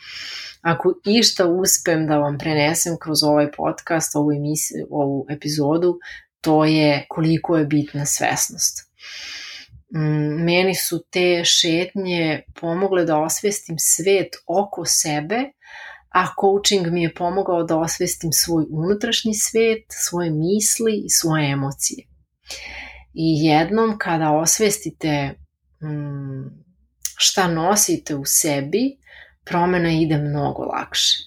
ako 0.63 0.95
išta 1.05 1.47
uspem 1.47 2.07
da 2.07 2.19
vam 2.19 2.39
prenesem 2.39 2.97
kroz 3.01 3.23
ovaj 3.23 3.51
podcast, 3.53 4.17
ovu, 4.17 4.33
emisiju, 4.33 4.87
ovu 4.91 5.27
epizodu, 5.31 5.99
to 6.41 6.65
je 6.65 7.07
koliko 7.09 7.57
je 7.57 7.65
bitna 7.65 8.07
svesnost. 8.07 8.91
Mm, 9.95 10.45
meni 10.45 10.75
su 10.75 11.05
te 11.11 11.45
šetnje 11.45 12.43
pomogle 12.61 13.05
da 13.05 13.19
osvestim 13.19 13.77
svet 13.79 14.29
oko 14.47 14.85
sebe, 14.85 15.51
a 16.15 16.27
coaching 16.41 16.87
mi 16.87 17.03
je 17.03 17.15
pomogao 17.15 17.63
da 17.63 17.79
osvestim 17.79 18.33
svoj 18.33 18.65
unutrašnji 18.71 19.35
svet, 19.35 19.85
svoje 19.89 20.31
misli 20.31 21.03
i 21.05 21.11
svoje 21.11 21.51
emocije. 21.51 22.07
I 23.15 23.45
jednom 23.45 23.99
kada 23.99 24.33
osvestite 24.33 25.35
mm, 25.83 26.65
šta 27.17 27.49
nosite 27.49 28.15
u 28.15 28.25
sebi, 28.25 28.97
promena 29.45 29.91
ide 29.91 30.19
mnogo 30.19 30.63
lakše. 30.63 31.19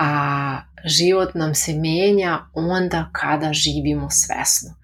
A 0.00 0.60
život 0.84 1.34
nam 1.34 1.54
se 1.54 1.72
menja 1.74 2.38
onda 2.54 3.10
kada 3.12 3.52
živimo 3.52 4.10
svesno. 4.10 4.74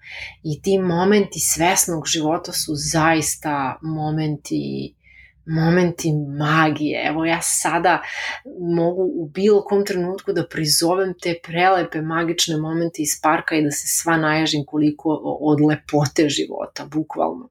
I 0.43 0.61
ti 0.61 0.79
momenti 0.79 1.39
svesnog 1.39 2.07
života 2.07 2.51
su 2.51 2.71
zaista 2.75 3.79
momenti 3.81 4.93
momenti 5.49 6.11
magije. 6.37 7.07
Evo 7.07 7.25
ja 7.25 7.41
sada 7.41 8.01
mogu 8.75 9.03
u 9.15 9.29
bilo 9.29 9.63
kom 9.63 9.85
trenutku 9.85 10.33
da 10.33 10.47
prizovem 10.47 11.13
te 11.23 11.35
prelepe 11.43 12.01
magične 12.01 12.57
momente 12.57 13.01
iz 13.01 13.21
parka 13.23 13.55
i 13.55 13.63
da 13.63 13.71
se 13.71 13.87
sva 13.87 14.17
naježim 14.17 14.63
koliko 14.67 15.09
od 15.41 15.61
lepote 15.61 16.29
života, 16.29 16.85
bukvalno. 16.85 17.49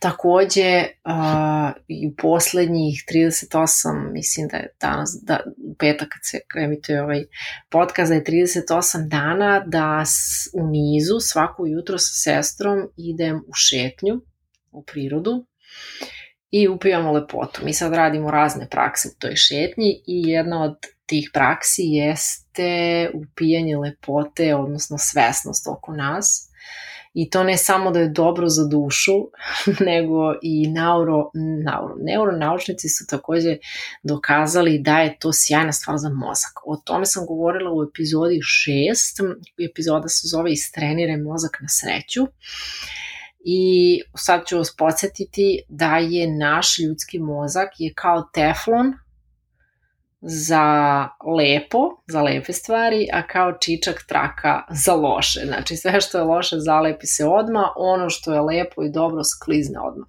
Takođe, 0.00 0.84
uh, 1.04 1.70
i 1.88 2.06
u 2.06 2.16
poslednjih 2.16 3.04
38, 3.14 4.12
mislim 4.12 4.48
da 4.48 4.56
je 4.56 4.74
danas, 4.80 5.18
da, 5.22 5.40
petak 5.78 6.08
kad 6.08 6.20
se 6.22 6.38
emituje 6.64 7.02
ovaj 7.02 7.24
podcast, 7.70 8.08
da 8.08 8.14
je 8.14 8.24
38 8.24 9.08
dana 9.08 9.64
da 9.66 10.04
s, 10.06 10.48
u 10.54 10.66
nizu 10.66 11.20
svako 11.20 11.66
jutro 11.66 11.98
sa 11.98 12.12
sestrom 12.14 12.88
idem 12.96 13.36
u 13.36 13.52
šetnju 13.54 14.20
u 14.72 14.84
prirodu 14.84 15.46
i 16.52 16.68
upijamo 16.68 17.12
lepotu. 17.12 17.60
Mi 17.64 17.72
sad 17.72 17.94
radimo 17.94 18.30
razne 18.30 18.68
prakse 18.70 19.08
u 19.08 19.20
toj 19.20 19.36
šetnji 19.36 20.02
i 20.06 20.22
jedna 20.28 20.62
od 20.62 20.76
tih 21.06 21.30
praksi 21.32 21.82
jeste 21.82 23.10
upijanje 23.14 23.76
lepote, 23.76 24.54
odnosno 24.54 24.98
svesnost 24.98 25.66
oko 25.68 25.92
nas. 25.92 26.48
I 27.14 27.30
to 27.30 27.44
ne 27.44 27.56
samo 27.56 27.90
da 27.90 28.00
je 28.00 28.08
dobro 28.08 28.48
za 28.48 28.68
dušu, 28.68 29.12
nego 29.90 30.34
i 30.42 30.68
neuro, 30.68 31.30
neuro, 31.64 31.94
neuronaučnici 32.00 32.88
su 32.88 33.06
takođe 33.06 33.56
dokazali 34.02 34.78
da 34.78 34.98
je 34.98 35.16
to 35.18 35.30
sjajna 35.32 35.72
stvar 35.72 35.98
za 35.98 36.08
mozak. 36.08 36.52
O 36.66 36.76
tome 36.76 37.06
sam 37.06 37.26
govorila 37.26 37.70
u 37.72 37.82
epizodi 37.82 38.38
6, 38.38 39.70
epizoda 39.70 40.08
se 40.08 40.28
zove 40.28 40.52
Istreniraj 40.52 41.16
mozak 41.16 41.58
na 41.60 41.68
sreću. 41.68 42.22
Uh, 42.22 42.28
I 43.44 44.00
sad 44.16 44.46
ću 44.46 44.56
vas 44.56 44.76
podsjetiti 44.76 45.62
da 45.68 45.96
je 45.96 46.36
naš 46.38 46.78
ljudski 46.78 47.18
mozak 47.18 47.68
je 47.78 47.92
kao 47.94 48.22
teflon 48.34 48.92
za 50.20 51.08
lepo, 51.36 51.78
za 52.06 52.22
lepe 52.22 52.52
stvari, 52.52 53.08
a 53.12 53.26
kao 53.26 53.52
čičak 53.60 54.04
traka 54.08 54.62
za 54.70 54.94
loše. 54.94 55.40
Znači 55.46 55.76
sve 55.76 56.00
što 56.00 56.18
je 56.18 56.24
loše 56.24 56.56
zalepi 56.58 57.06
se 57.06 57.24
odma, 57.26 57.72
ono 57.76 58.10
što 58.10 58.32
je 58.32 58.40
lepo 58.40 58.82
i 58.84 58.90
dobro 58.90 59.20
sklizne 59.24 59.80
odma. 59.80 60.06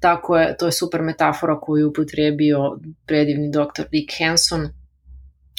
Tako 0.00 0.36
je, 0.36 0.56
to 0.56 0.66
je 0.66 0.72
super 0.72 1.02
metafora 1.02 1.60
koju 1.60 1.80
je 1.80 1.86
upotrebio 1.86 2.58
predivni 3.06 3.50
doktor 3.52 3.86
Dick 3.90 4.10
Hanson 4.18 4.68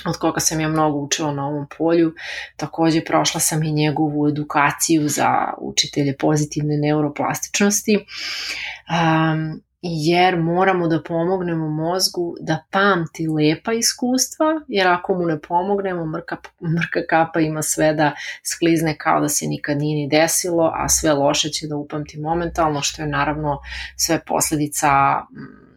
od 0.05 0.17
koga 0.17 0.39
sam 0.39 0.59
ja 0.59 0.69
mnogo 0.69 0.97
učila 0.97 1.33
na 1.33 1.47
ovom 1.47 1.67
polju. 1.77 2.13
Takođe 2.55 3.05
prošla 3.05 3.39
sam 3.39 3.63
i 3.63 3.71
njegovu 3.71 4.27
edukaciju 4.27 5.09
za 5.09 5.53
učitelje 5.57 6.17
pozitivne 6.17 6.77
neuroplastičnosti. 6.77 7.95
Um, 7.95 9.61
jer 9.81 10.37
moramo 10.37 10.87
da 10.87 11.03
pomognemo 11.03 11.69
mozgu 11.69 12.35
da 12.39 12.63
pamti 12.71 13.27
lepa 13.27 13.73
iskustva, 13.73 14.45
jer 14.67 14.87
ako 14.87 15.13
mu 15.13 15.25
ne 15.25 15.39
pomognemo, 15.39 16.05
mrka, 16.05 16.37
mrka 16.61 16.99
kapa 17.09 17.39
ima 17.39 17.61
sve 17.61 17.93
da 17.93 18.11
sklizne 18.43 18.97
kao 18.97 19.21
da 19.21 19.29
se 19.29 19.47
nikad 19.47 19.77
nije 19.77 19.95
ni 19.95 20.09
desilo, 20.09 20.71
a 20.75 20.89
sve 20.89 21.13
loše 21.13 21.49
će 21.49 21.67
da 21.67 21.75
upamti 21.75 22.19
momentalno, 22.19 22.81
što 22.81 23.01
je 23.01 23.07
naravno 23.07 23.59
sve 23.95 24.19
posledica 24.25 24.89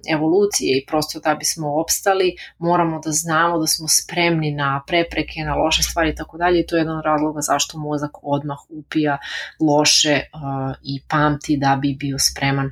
evolucije 0.08 0.78
i 0.78 0.86
prosto 0.86 1.20
da 1.20 1.34
bismo 1.34 1.80
opstali 1.80 2.36
moramo 2.58 3.00
da 3.04 3.10
znamo 3.10 3.58
da 3.58 3.66
smo 3.66 3.88
spremni 3.88 4.50
na 4.52 4.82
prepreke, 4.86 5.40
na 5.40 5.54
loše 5.54 5.82
stvari 5.82 6.10
i 6.10 6.14
tako 6.14 6.38
dalje 6.38 6.60
i 6.60 6.66
to 6.66 6.76
je 6.76 6.80
jedan 6.80 6.98
od 6.98 7.04
razloga 7.04 7.40
zašto 7.40 7.78
mozak 7.78 8.10
odmah 8.22 8.58
upija 8.68 9.18
loše 9.60 10.20
uh, 10.34 10.74
i 10.82 11.02
pamti 11.08 11.56
da 11.56 11.78
bi 11.82 11.96
bio 11.98 12.18
spreman 12.18 12.70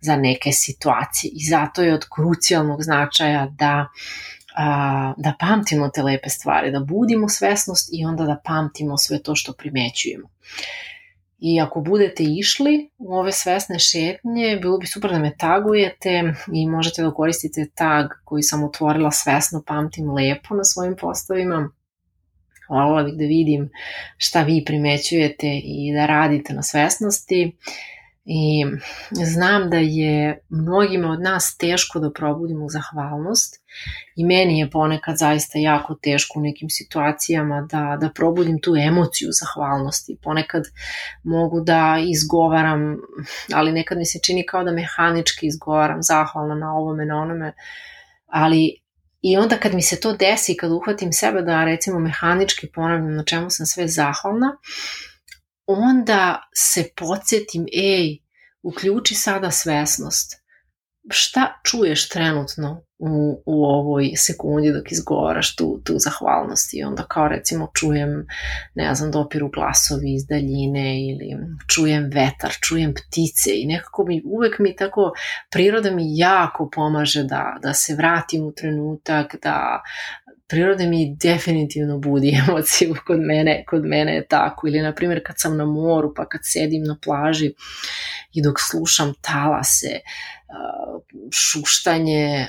za 0.00 0.16
neke 0.16 0.52
situacije 0.52 1.30
i 1.34 1.44
zato 1.48 1.82
je 1.82 1.94
od 1.94 2.04
krucijalnog 2.14 2.82
značaja 2.82 3.46
da 3.58 3.86
a, 4.56 5.12
da 5.16 5.34
pamtimo 5.40 5.88
te 5.88 6.02
lepe 6.02 6.28
stvari, 6.28 6.70
da 6.70 6.80
budimo 6.80 7.28
svesnost 7.28 7.88
i 7.92 8.04
onda 8.04 8.24
da 8.24 8.40
pamtimo 8.44 8.96
sve 8.96 9.22
to 9.22 9.34
što 9.34 9.52
primećujemo. 9.52 10.28
I 11.46 11.60
ako 11.60 11.80
budete 11.80 12.22
išli 12.22 12.90
u 12.98 13.14
ove 13.14 13.32
svesne 13.32 13.78
šetnje, 13.78 14.58
bilo 14.62 14.78
bi 14.78 14.86
super 14.86 15.10
da 15.10 15.18
me 15.18 15.36
tagujete 15.38 16.34
i 16.52 16.66
možete 16.66 17.02
da 17.02 17.10
koristite 17.10 17.66
tag 17.74 18.06
koji 18.24 18.42
sam 18.42 18.64
otvorila 18.64 19.10
svesno 19.10 19.62
pamtim 19.66 20.10
lepo 20.10 20.54
na 20.54 20.64
svojim 20.64 20.96
postovima. 21.00 21.70
Hvala 22.66 23.02
bih 23.02 23.14
da 23.14 23.24
vidim 23.24 23.70
šta 24.16 24.42
vi 24.42 24.62
primećujete 24.66 25.60
i 25.64 25.92
da 25.94 26.06
radite 26.06 26.54
na 26.54 26.62
svesnosti. 26.62 27.56
I 28.26 28.64
znam 29.24 29.70
da 29.70 29.76
je 29.76 30.38
mnogima 30.48 31.10
od 31.10 31.20
nas 31.20 31.56
teško 31.56 31.98
da 31.98 32.10
probudimo 32.12 32.68
zahvalnost 32.68 33.62
i 34.16 34.24
meni 34.24 34.58
je 34.58 34.70
ponekad 34.70 35.16
zaista 35.18 35.58
jako 35.58 35.94
teško 35.94 36.38
u 36.38 36.42
nekim 36.42 36.70
situacijama 36.70 37.66
da, 37.70 37.96
da 38.00 38.10
probudim 38.14 38.60
tu 38.60 38.76
emociju 38.76 39.28
zahvalnosti. 39.32 40.18
Ponekad 40.22 40.62
mogu 41.22 41.60
da 41.60 41.98
izgovaram, 42.08 42.96
ali 43.54 43.72
nekad 43.72 43.98
mi 43.98 44.06
se 44.06 44.18
čini 44.18 44.46
kao 44.46 44.64
da 44.64 44.72
mehanički 44.72 45.46
izgovaram 45.46 46.02
zahvalna 46.02 46.54
na 46.54 46.72
ovome, 46.72 47.06
na 47.06 47.22
onome, 47.22 47.52
ali 48.26 48.84
I 49.26 49.36
onda 49.36 49.56
kad 49.56 49.74
mi 49.74 49.82
se 49.82 50.00
to 50.00 50.12
desi, 50.16 50.56
kad 50.56 50.70
uhvatim 50.70 51.12
sebe 51.12 51.42
da 51.42 51.64
recimo 51.64 51.98
mehanički 51.98 52.66
ponavljam 52.74 53.14
na 53.14 53.24
čemu 53.24 53.50
sam 53.50 53.66
sve 53.66 53.88
zahvalna, 53.88 54.56
onda 55.66 56.48
se 56.54 56.84
podsjetim, 56.96 57.66
ej, 57.72 58.18
uključi 58.62 59.14
sada 59.14 59.50
svesnost. 59.50 60.44
Šta 61.10 61.60
čuješ 61.64 62.08
trenutno 62.08 62.84
u, 62.98 63.42
u 63.46 63.64
ovoj 63.64 64.12
sekundi 64.16 64.72
dok 64.72 64.92
izgovaraš 64.92 65.56
tu, 65.56 65.80
tu 65.84 65.94
zahvalnost 65.98 66.74
i 66.74 66.82
onda 66.82 67.02
kao 67.08 67.28
recimo 67.28 67.68
čujem, 67.74 68.26
ne 68.74 68.94
znam, 68.94 69.10
dopiru 69.10 69.50
glasovi 69.50 70.14
iz 70.14 70.26
daljine 70.26 71.00
ili 71.10 71.36
čujem 71.74 72.10
vetar, 72.14 72.52
čujem 72.60 72.94
ptice 72.94 73.50
i 73.54 73.66
nekako 73.66 74.04
mi, 74.06 74.22
uvek 74.24 74.58
mi 74.58 74.76
tako, 74.76 75.12
priroda 75.50 75.90
mi 75.90 76.18
jako 76.18 76.70
pomaže 76.74 77.24
da, 77.24 77.58
da 77.62 77.72
se 77.72 77.94
vratim 77.94 78.44
u 78.44 78.52
trenutak, 78.52 79.36
da 79.42 79.82
priroda 80.48 80.86
mi 80.86 81.16
definitivno 81.16 81.98
budi 81.98 82.34
emociju 82.48 82.94
kod 83.06 83.20
mene, 83.20 83.64
kod 83.68 83.84
mene 83.84 84.14
je 84.14 84.26
tako. 84.26 84.68
Ili, 84.68 84.82
na 84.82 84.94
primjer, 84.94 85.22
kad 85.26 85.36
sam 85.38 85.56
na 85.56 85.64
moru, 85.64 86.14
pa 86.16 86.28
kad 86.28 86.40
sedim 86.44 86.82
na 86.84 86.96
plaži 87.04 87.52
i 88.32 88.42
dok 88.42 88.56
slušam 88.70 89.14
talase, 89.20 90.00
šuštanje 91.32 92.46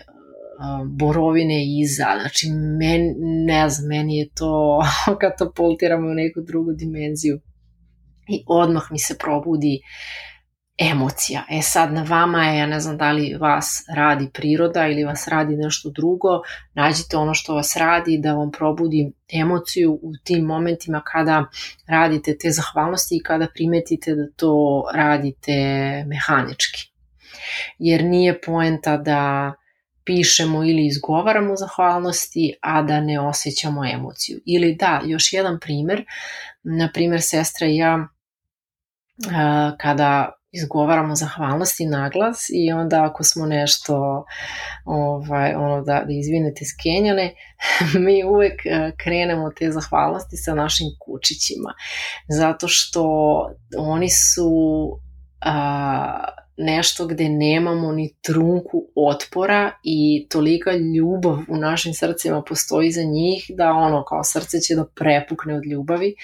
borovine 0.86 1.66
iza, 1.82 2.08
znači 2.22 2.50
men, 2.80 3.14
ne 3.46 3.70
znam, 3.70 3.88
meni 3.88 4.18
je 4.18 4.30
to 4.30 4.82
katapultiramo 5.22 6.08
u 6.08 6.14
neku 6.14 6.42
drugu 6.42 6.72
dimenziju 6.72 7.40
i 8.28 8.44
odmah 8.48 8.84
mi 8.92 9.00
se 9.00 9.18
probudi 9.18 9.82
emocija. 10.78 11.44
E 11.50 11.62
sad 11.62 11.94
na 11.94 12.04
vama 12.04 12.46
je, 12.46 12.60
ja 12.60 12.66
ne 12.66 12.80
znam 12.80 12.98
da 12.98 13.12
li 13.12 13.38
vas 13.40 13.86
radi 13.96 14.30
priroda 14.34 14.88
ili 14.88 15.04
vas 15.04 15.28
radi 15.28 15.56
nešto 15.56 15.90
drugo, 15.90 16.42
nađite 16.74 17.18
ono 17.18 17.34
što 17.34 17.56
vas 17.56 17.76
radi 17.76 18.18
da 18.18 18.34
vam 18.34 18.52
probudi 18.52 19.12
emociju 19.34 20.00
u 20.02 20.14
tim 20.24 20.46
momentima 20.46 21.02
kada 21.06 21.46
radite 21.88 22.38
te 22.38 22.52
zahvalnosti 22.52 23.16
i 23.16 23.24
kada 23.24 23.48
primetite 23.54 24.16
da 24.16 24.28
to 24.36 24.84
radite 24.94 25.54
mehanički. 26.08 26.92
Jer 27.80 28.04
nije 28.04 28.42
poenta 28.42 28.98
da 28.98 29.54
pišemo 30.06 30.64
ili 30.64 30.88
izgovaramo 30.88 31.56
zahvalnosti, 31.56 32.54
a 32.62 32.82
da 32.82 33.02
ne 33.02 33.20
osjećamo 33.20 33.86
emociju. 33.86 34.40
Ili 34.46 34.76
da, 34.76 35.02
još 35.06 35.34
jedan 35.34 35.60
primer, 35.60 36.06
na 36.64 36.90
primer 36.94 37.22
sestra 37.22 37.68
i 37.68 37.76
ja 37.76 38.08
kada 39.78 40.32
izgovaramo 40.56 41.16
zahvalnosti 41.16 41.86
na 41.86 42.10
glas 42.10 42.46
i 42.50 42.72
onda 42.72 43.04
ako 43.04 43.24
smo 43.24 43.46
nešto 43.46 44.26
ovaj, 44.86 45.54
ono 45.54 45.82
da, 45.82 46.04
da 46.08 46.14
izvinete 46.14 46.66
skenjane, 46.66 47.36
mi 48.06 48.24
uvek 48.24 48.62
krenemo 48.98 49.52
te 49.52 49.72
zahvalnosti 49.72 50.38
sa 50.38 50.54
našim 50.54 50.88
kučićima 51.00 51.74
zato 52.30 52.68
što 52.68 53.06
oni 53.78 54.10
su 54.10 54.52
a, 55.42 56.45
nešto 56.58 57.08
gde 57.08 57.30
nemamo 57.30 57.92
ni 57.92 58.14
trunku 58.22 58.88
otpora 58.96 59.72
i 59.84 60.28
tolika 60.30 60.72
ljubav 60.72 61.38
u 61.48 61.58
našim 61.58 61.94
srcima 61.94 62.42
postoji 62.42 62.92
za 62.92 63.04
njih 63.04 63.46
da 63.50 63.72
ono 63.72 64.04
kao 64.04 64.24
srce 64.24 64.60
će 64.60 64.76
da 64.76 64.86
prepukne 64.86 65.56
od 65.56 65.66
ljubavi. 65.66 66.16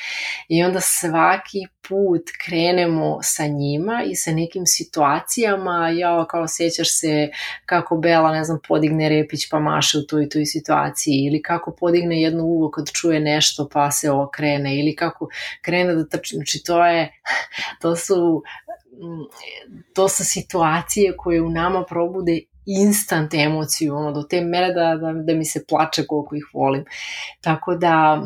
I 0.47 0.63
onda 0.63 0.79
svaki 0.81 1.59
put 1.89 2.21
krenemo 2.45 3.19
sa 3.21 3.47
njima 3.47 4.03
i 4.05 4.15
sa 4.15 4.31
nekim 4.31 4.65
situacijama, 4.65 5.89
ja 5.89 6.25
kao 6.27 6.47
sećaš 6.47 6.99
se 6.99 7.29
kako 7.65 7.97
Bela, 7.97 8.31
ne 8.31 8.43
znam, 8.43 8.59
podigne 8.67 9.09
repić 9.09 9.49
pa 9.49 9.59
maše 9.59 9.97
u 9.97 10.01
toj 10.01 10.29
toj 10.29 10.45
situaciji 10.45 11.25
ili 11.27 11.41
kako 11.41 11.75
podigne 11.79 12.21
jedno 12.21 12.43
uvo 12.43 12.71
kad 12.71 12.91
čuje 12.91 13.19
nešto 13.19 13.69
pa 13.73 13.91
se 13.91 14.11
okrene 14.11 14.79
ili 14.79 14.95
kako 14.95 15.27
krene 15.61 15.95
da 15.95 16.07
trči, 16.07 16.35
znači 16.35 16.63
to 16.63 16.85
je, 16.85 17.11
to 17.81 17.95
su 17.95 18.43
su 20.09 20.25
situacije 20.25 21.17
koje 21.17 21.41
u 21.41 21.49
nama 21.49 21.83
probude 21.89 22.39
instant 22.65 23.33
emociju, 23.33 23.95
ono, 23.95 24.11
do 24.11 24.23
te 24.23 24.41
mere 24.41 24.73
da, 24.73 24.95
da, 24.95 25.13
da 25.13 25.33
mi 25.33 25.45
se 25.45 25.65
plače 25.69 26.05
koliko 26.07 26.35
ih 26.35 26.43
volim. 26.53 26.85
Tako 27.41 27.75
da, 27.75 28.23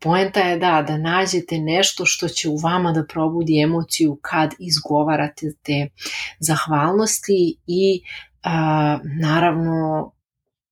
poenta 0.00 0.40
je 0.40 0.58
da, 0.58 0.84
da 0.88 0.96
nađete 0.96 1.58
nešto 1.58 2.04
što 2.04 2.28
će 2.28 2.48
u 2.48 2.56
vama 2.56 2.92
da 2.92 3.04
probudi 3.08 3.60
emociju 3.60 4.18
kad 4.22 4.54
izgovarate 4.58 5.46
te 5.62 5.88
zahvalnosti 6.38 7.56
i 7.66 8.02
a, 8.42 8.98
naravno 9.20 10.12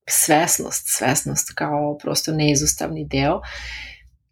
svesnost, 0.08 0.84
svesnost 0.86 1.52
kao 1.54 1.98
prosto 2.02 2.32
neizostavni 2.32 3.04
deo. 3.04 3.40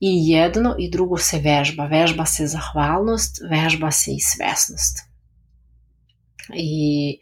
I 0.06 0.28
jedno 0.28 0.74
i 0.78 0.90
drugo 0.90 1.16
se 1.18 1.38
vežba. 1.38 1.86
Vežba 1.86 2.26
se 2.26 2.46
zahvalnost, 2.46 3.38
vežba 3.50 3.90
se 3.90 4.10
i 4.10 4.20
svesnost. 4.20 4.98
I 6.54 7.18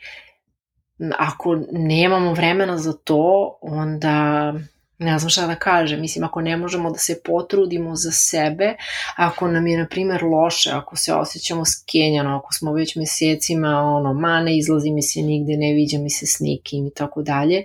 ako 1.18 1.56
nemamo 1.72 2.32
vremena 2.34 2.78
za 2.78 2.92
to, 2.92 3.58
onda 3.62 4.52
ne 4.98 5.18
znam 5.18 5.30
šta 5.30 5.46
da 5.46 5.54
kažem, 5.54 6.00
mislim 6.00 6.24
ako 6.24 6.40
ne 6.40 6.56
možemo 6.56 6.90
da 6.90 6.98
se 6.98 7.20
potrudimo 7.24 7.96
za 7.96 8.10
sebe, 8.10 8.74
ako 9.16 9.48
nam 9.48 9.66
je 9.66 9.78
na 9.78 9.86
primer 9.86 10.22
loše, 10.22 10.70
ako 10.70 10.96
se 10.96 11.14
osjećamo 11.14 11.64
skenjano, 11.64 12.36
ako 12.36 12.52
smo 12.52 12.72
već 12.72 12.96
mesecima 12.96 13.68
ono, 13.68 14.14
ma 14.14 14.40
ne 14.40 14.58
izlazi 14.58 14.90
mi 14.90 15.02
se 15.02 15.20
nigde, 15.20 15.56
ne 15.56 15.72
viđa 15.72 15.98
mi 15.98 16.10
se 16.10 16.26
s 16.26 16.40
nikim 16.40 16.86
i 16.86 16.94
tako 16.94 17.22
dalje, 17.22 17.64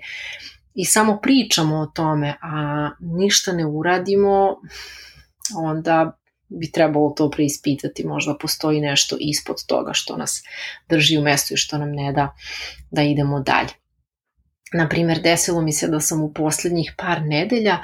i 0.77 0.85
samo 0.85 1.19
pričamo 1.21 1.75
o 1.75 1.85
tome, 1.85 2.35
a 2.41 2.89
ništa 2.99 3.51
ne 3.51 3.65
uradimo, 3.65 4.55
onda 5.57 6.19
bi 6.49 6.71
trebalo 6.71 7.09
to 7.09 7.31
preispitati, 7.31 8.07
možda 8.07 8.37
postoji 8.41 8.81
nešto 8.81 9.17
ispod 9.19 9.65
toga 9.67 9.91
što 9.93 10.17
nas 10.17 10.43
drži 10.89 11.17
u 11.17 11.21
mestu 11.21 11.53
i 11.53 11.57
što 11.57 11.77
nam 11.77 11.91
ne 11.91 12.13
da 12.13 12.35
da 12.91 13.01
idemo 13.01 13.39
dalje. 13.39 13.69
Naprimer, 14.73 15.21
desilo 15.21 15.61
mi 15.61 15.73
se 15.73 15.87
da 15.87 15.99
sam 15.99 16.21
u 16.21 16.33
poslednjih 16.33 16.93
par 16.97 17.21
nedelja 17.21 17.77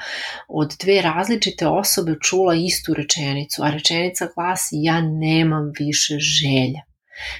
od 0.48 0.76
dve 0.80 1.02
različite 1.02 1.66
osobe 1.66 2.14
čula 2.22 2.54
istu 2.54 2.94
rečenicu, 2.94 3.62
a 3.62 3.70
rečenica 3.70 4.28
glasi 4.34 4.76
ja 4.82 5.00
nemam 5.00 5.72
više 5.78 6.14
želja. 6.18 6.80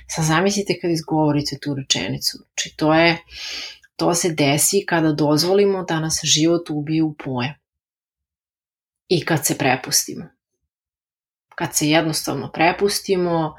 Sad 0.09 0.25
zamislite 0.25 0.79
kad 0.83 0.91
izgovorite 0.91 1.59
tu 1.63 1.75
rečenicu. 1.75 2.39
Znači 2.39 2.77
to 2.77 2.95
je, 2.95 3.19
to 3.97 4.15
se 4.15 4.33
desi 4.33 4.87
kada 4.87 5.13
dozvolimo 5.13 5.83
da 5.83 6.01
nas 6.01 6.21
život 6.23 6.71
ubije 6.71 7.03
u 7.03 7.15
poje. 7.15 7.59
I 9.09 9.25
kad 9.25 9.47
se 9.47 9.59
prepustimo 9.59 10.35
kad 11.55 11.75
se 11.75 11.89
jednostavno 11.89 12.51
prepustimo, 12.53 13.55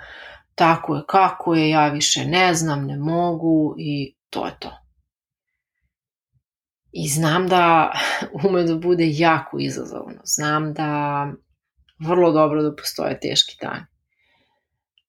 tako 0.56 0.96
je 0.96 1.02
kako 1.08 1.56
je, 1.56 1.70
ja 1.70 1.88
više 1.88 2.26
ne 2.26 2.54
znam, 2.54 2.86
ne 2.86 2.98
mogu 2.98 3.76
i 3.78 4.16
to 4.30 4.46
je 4.46 4.52
to. 4.60 4.72
I 6.92 7.08
znam 7.08 7.48
da 7.48 7.94
ume 8.48 8.64
da 8.64 8.76
bude 8.76 9.06
jako 9.10 9.60
izazovno. 9.60 10.22
Znam 10.24 10.74
da 10.74 11.28
vrlo 12.00 12.32
dobro 12.32 12.64
da 12.64 12.76
postoje 12.76 13.20
teški 13.20 13.58
dani. 13.62 13.86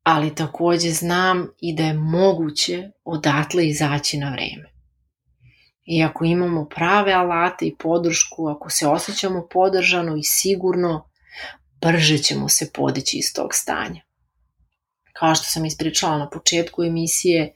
Ali 0.02 0.34
takođe 0.34 0.90
znam 0.90 1.48
i 1.60 1.76
da 1.76 1.82
je 1.82 1.94
moguće 1.94 2.90
odatle 3.04 3.68
izaći 3.68 4.18
na 4.18 4.30
vreme. 4.30 4.75
I 5.86 6.02
ako 6.02 6.24
imamo 6.24 6.64
prave 6.64 7.12
alate 7.12 7.66
i 7.66 7.76
podršku, 7.76 8.48
ako 8.48 8.70
se 8.70 8.86
osjećamo 8.86 9.48
podržano 9.50 10.16
i 10.16 10.22
sigurno, 10.22 11.08
brže 11.80 12.18
ćemo 12.18 12.48
se 12.48 12.70
podići 12.72 13.16
iz 13.18 13.34
tog 13.34 13.54
stanja. 13.54 14.00
Kao 15.12 15.34
što 15.34 15.44
sam 15.44 15.64
ispričala 15.64 16.18
na 16.18 16.30
početku 16.30 16.82
emisije, 16.84 17.54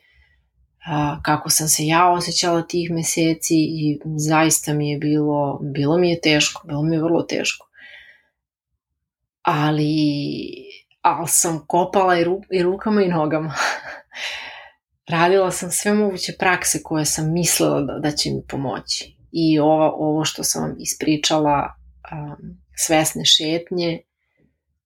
kako 1.22 1.50
sam 1.50 1.68
se 1.68 1.86
ja 1.86 2.10
osjećala 2.10 2.62
tih 2.62 2.90
meseci 2.90 3.54
i 3.54 3.98
zaista 4.16 4.72
mi 4.72 4.90
je 4.90 4.98
bilo, 4.98 5.58
bilo 5.62 5.98
mi 5.98 6.10
je 6.10 6.20
teško, 6.20 6.66
bilo 6.66 6.82
mi 6.82 6.96
je 6.96 7.02
vrlo 7.02 7.22
teško. 7.22 7.66
Ali, 9.42 9.94
ali 11.02 11.28
sam 11.28 11.64
kopala 11.66 12.18
i, 12.18 12.24
ru, 12.24 12.40
i 12.50 12.62
rukama 12.62 13.02
i 13.02 13.08
nogama. 13.08 13.54
Radila 15.08 15.50
sam 15.50 15.70
sve 15.70 15.94
moguće 15.94 16.32
prakse 16.38 16.82
koje 16.82 17.04
sam 17.04 17.32
mislila 17.32 17.80
da, 17.80 17.98
da 17.98 18.10
će 18.10 18.30
mi 18.30 18.42
pomoći. 18.48 19.16
I 19.32 19.58
ovo, 19.58 19.94
ovo 19.98 20.24
što 20.24 20.44
sam 20.44 20.62
vam 20.62 20.74
ispričala, 20.78 21.74
um, 22.12 22.60
svesne 22.76 23.24
šetnje 23.24 24.02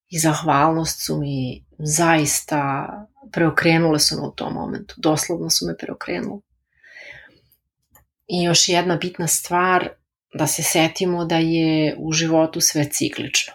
i 0.09 0.19
zahvalnost 0.19 1.07
su 1.07 1.19
mi 1.19 1.65
zaista 1.79 2.89
preokrenule 3.33 3.99
su 3.99 4.17
me 4.17 4.23
u 4.23 4.31
tom 4.31 4.55
momentu. 4.55 4.95
Doslovno 4.99 5.51
su 5.51 5.67
me 5.67 5.77
preokrenule. 5.77 6.41
I 8.27 8.43
još 8.43 8.69
jedna 8.69 8.97
bitna 8.97 9.27
stvar, 9.27 9.89
da 10.35 10.47
se 10.47 10.63
setimo 10.63 11.25
da 11.25 11.37
je 11.37 11.97
u 11.99 12.13
životu 12.13 12.61
sve 12.61 12.89
ciklično. 12.91 13.53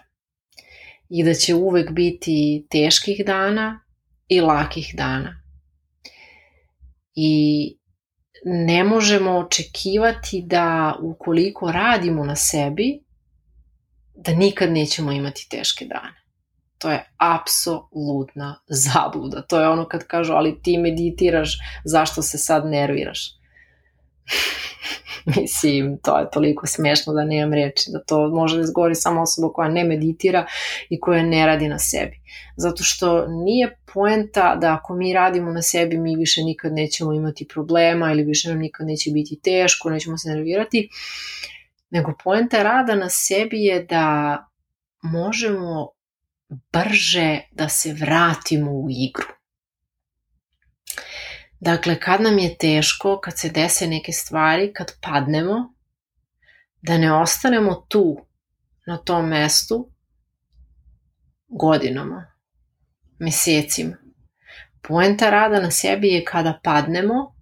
I 1.09 1.23
da 1.23 1.33
će 1.33 1.55
uvek 1.55 1.91
biti 1.91 2.67
teških 2.69 3.25
dana 3.25 3.85
i 4.27 4.41
lakih 4.41 4.93
dana. 4.97 5.38
I 7.15 7.75
ne 8.45 8.83
možemo 8.83 9.37
očekivati 9.37 10.43
da 10.45 10.95
ukoliko 11.01 11.71
radimo 11.71 12.25
na 12.25 12.35
sebi, 12.35 12.99
da 14.15 14.31
nikad 14.31 14.71
nećemo 14.71 15.11
imati 15.11 15.47
teške 15.49 15.85
dane. 15.85 16.19
To 16.77 16.91
je 16.91 17.11
apsolutna 17.17 18.61
zabluda. 18.67 19.41
To 19.41 19.61
je 19.61 19.69
ono 19.69 19.87
kad 19.87 20.07
kažu, 20.07 20.33
ali 20.33 20.61
ti 20.61 20.77
meditiraš, 20.77 21.57
zašto 21.85 22.21
se 22.21 22.37
sad 22.37 22.65
nerviraš? 22.65 23.38
Mislim, 25.41 25.97
to 26.03 26.19
je 26.19 26.29
toliko 26.31 26.67
smešno 26.67 27.13
da 27.13 27.23
nemam 27.23 27.53
reči, 27.53 27.89
da 27.91 28.03
to 28.03 28.27
može 28.27 28.55
da 28.55 28.61
izgovori 28.61 28.95
samo 28.95 29.21
osoba 29.21 29.53
koja 29.53 29.69
ne 29.69 29.83
meditira 29.83 30.45
i 30.89 30.99
koja 30.99 31.23
ne 31.23 31.45
radi 31.45 31.67
na 31.67 31.79
sebi. 31.79 32.19
Zato 32.57 32.83
što 32.83 33.27
nije 33.27 33.77
poenta 33.93 34.55
da 34.55 34.73
ako 34.73 34.95
mi 34.95 35.13
radimo 35.13 35.51
na 35.51 35.61
sebi, 35.61 35.97
mi 35.97 36.15
više 36.15 36.43
nikad 36.43 36.73
nećemo 36.73 37.13
imati 37.13 37.47
problema 37.47 38.11
ili 38.11 38.23
više 38.23 38.49
nam 38.49 38.59
nikad 38.59 38.87
neće 38.87 39.11
biti 39.11 39.39
teško, 39.43 39.89
nećemo 39.89 40.17
se 40.17 40.29
nervirati, 40.29 40.89
nego 41.89 42.13
poenta 42.23 42.63
rada 42.63 42.95
na 42.95 43.09
sebi 43.09 43.63
je 43.63 43.83
da 43.83 44.37
možemo 45.01 45.89
brže 46.73 47.39
da 47.51 47.69
se 47.69 47.93
vratimo 47.93 48.71
u 48.71 48.87
igru. 48.89 49.38
Dakle, 51.59 51.99
kad 51.99 52.21
nam 52.21 52.39
je 52.39 52.57
teško, 52.57 53.19
kad 53.23 53.39
se 53.39 53.49
dese 53.49 53.87
neke 53.87 54.11
stvari, 54.11 54.73
kad 54.73 54.91
padnemo, 55.01 55.73
da 56.81 56.97
ne 56.97 57.13
ostanemo 57.13 57.85
tu, 57.89 58.25
na 58.87 58.97
tom 58.97 59.27
mestu, 59.27 59.91
godinama, 61.47 62.25
mesecima. 63.19 63.97
Poenta 64.81 65.29
rada 65.29 65.59
na 65.61 65.71
sebi 65.71 66.07
je 66.07 66.25
kada 66.25 66.59
padnemo, 66.63 67.35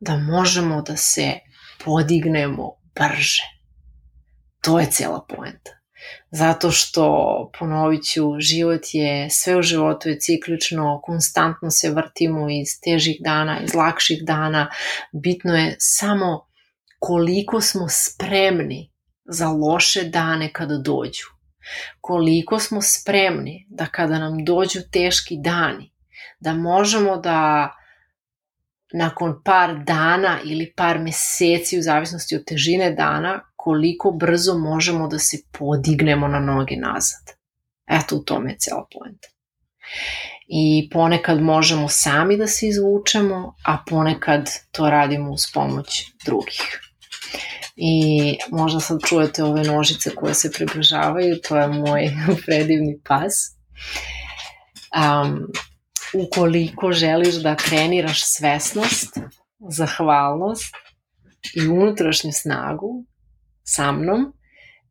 da 0.00 0.16
možemo 0.16 0.82
da 0.82 0.96
se 0.96 1.32
podignemo 1.84 2.70
brže. 2.94 3.42
To 4.60 4.80
je 4.80 4.86
cela 4.86 5.26
poenta. 5.28 5.79
Zato 6.30 6.70
što, 6.70 7.50
ponovit 7.58 8.04
ću, 8.04 8.40
život 8.40 8.80
je, 8.92 9.30
sve 9.30 9.56
u 9.56 9.62
životu 9.62 10.08
je 10.08 10.20
ciklično, 10.20 11.00
konstantno 11.04 11.70
se 11.70 11.90
vrtimo 11.90 12.50
iz 12.50 12.80
težih 12.84 13.16
dana, 13.20 13.60
iz 13.60 13.74
lakših 13.74 14.24
dana. 14.24 14.70
Bitno 15.12 15.56
je 15.56 15.76
samo 15.78 16.46
koliko 16.98 17.60
smo 17.60 17.86
spremni 17.88 18.92
za 19.24 19.48
loše 19.48 20.04
dane 20.04 20.52
kada 20.52 20.78
dođu. 20.78 21.26
Koliko 22.00 22.58
smo 22.58 22.82
spremni 22.82 23.66
da 23.68 23.86
kada 23.86 24.18
nam 24.18 24.44
dođu 24.44 24.80
teški 24.92 25.36
dani, 25.40 25.92
da 26.40 26.54
možemo 26.54 27.16
da 27.16 27.70
nakon 28.92 29.42
par 29.44 29.84
dana 29.84 30.38
ili 30.44 30.72
par 30.76 30.98
meseci 30.98 31.78
u 31.78 31.82
zavisnosti 31.82 32.36
od 32.36 32.44
težine 32.44 32.90
dana 32.90 33.40
koliko 33.62 34.10
brzo 34.10 34.58
možemo 34.58 35.08
da 35.08 35.18
se 35.18 35.36
podignemo 35.58 36.28
na 36.28 36.40
noge 36.40 36.76
nazad. 36.76 37.36
Eto, 37.86 38.16
u 38.16 38.24
tome 38.24 38.50
je 38.50 38.56
cela 38.58 38.86
poenta. 38.92 39.28
I 40.48 40.88
ponekad 40.92 41.42
možemo 41.42 41.88
sami 41.88 42.36
da 42.36 42.46
se 42.46 42.68
izvučemo, 42.68 43.54
a 43.64 43.78
ponekad 43.86 44.50
to 44.72 44.90
radimo 44.90 45.30
uz 45.32 45.42
pomoć 45.54 46.02
drugih. 46.24 46.80
I 47.76 48.36
možda 48.50 48.80
sad 48.80 48.98
čujete 49.06 49.44
ove 49.44 49.62
nožice 49.64 50.10
koje 50.14 50.34
se 50.34 50.52
približavaju, 50.52 51.40
to 51.48 51.56
je 51.56 51.68
moj 51.68 52.10
predivni 52.46 53.00
pas. 53.04 53.32
Um, 54.96 55.46
ukoliko 56.14 56.92
želiš 56.92 57.34
da 57.34 57.54
treniraš 57.54 58.24
svesnost, 58.24 59.18
zahvalnost 59.68 60.74
i 61.54 61.68
unutrašnju 61.68 62.32
snagu 62.32 63.04
sa 63.64 63.92
mnom, 63.92 64.32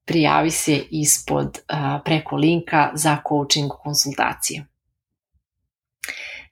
prijavi 0.06 0.52
se 0.52 0.82
ispod 0.90 1.60
preko 2.06 2.36
linka 2.36 2.92
za 2.94 3.18
coaching 3.30 3.72
konsultacije. 3.84 4.66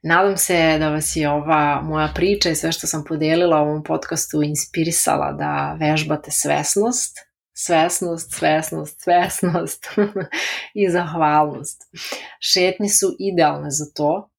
Nadam 0.03 0.37
se 0.37 0.77
da 0.79 0.89
vas 0.89 1.15
je 1.15 1.29
ova 1.29 1.81
moja 1.81 2.11
priča 2.15 2.49
i 2.49 2.55
sve 2.55 2.71
što 2.71 2.87
sam 2.87 3.03
podelila 3.07 3.61
u 3.61 3.65
ovom 3.65 3.83
podcastu 3.83 4.43
inspirisala 4.43 5.31
da 5.31 5.77
vežbate 5.79 6.31
svesnost, 6.31 7.17
svesnost, 7.53 8.33
svesnost, 8.33 9.01
svesnost 9.01 9.87
i 10.81 10.89
zahvalnost. 10.89 11.81
Šetnje 12.39 12.89
su 12.89 13.15
idealne 13.19 13.71
za 13.71 13.85
to. 13.95 14.29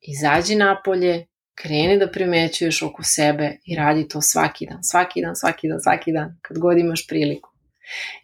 Izađi 0.00 0.54
napolje, 0.54 1.26
kreni 1.62 1.98
da 1.98 2.10
primećuješ 2.10 2.82
oko 2.82 3.02
sebe 3.02 3.56
i 3.64 3.76
radi 3.76 4.08
to 4.08 4.20
svaki 4.20 4.66
dan, 4.66 4.82
svaki 4.82 5.22
dan, 5.22 5.36
svaki 5.36 5.68
dan, 5.68 5.80
svaki 5.80 6.12
dan, 6.12 6.38
kad 6.42 6.58
god 6.58 6.78
imaš 6.78 7.06
priliku. 7.06 7.50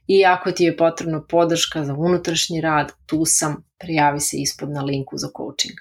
I 0.07 0.25
ako 0.25 0.53
ti 0.53 0.64
je 0.64 0.77
potrebna 0.77 1.23
podrška 1.29 1.85
za 1.85 1.95
unutrašnji 1.95 2.61
rad, 2.61 2.92
tu 3.07 3.23
sam, 3.25 3.64
prijavi 3.79 4.21
se 4.21 4.37
ispod 4.37 4.71
na 4.71 4.83
linku 4.83 5.16
za 5.16 5.29
coaching. 5.37 5.79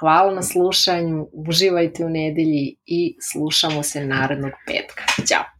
Hvala 0.00 0.34
na 0.34 0.42
slušanju, 0.42 1.28
uživajte 1.32 2.04
u 2.04 2.08
nedelji 2.08 2.76
i 2.86 3.16
slušamo 3.32 3.82
se 3.82 4.04
narednog 4.04 4.52
petka. 4.66 5.04
Ćao! 5.28 5.59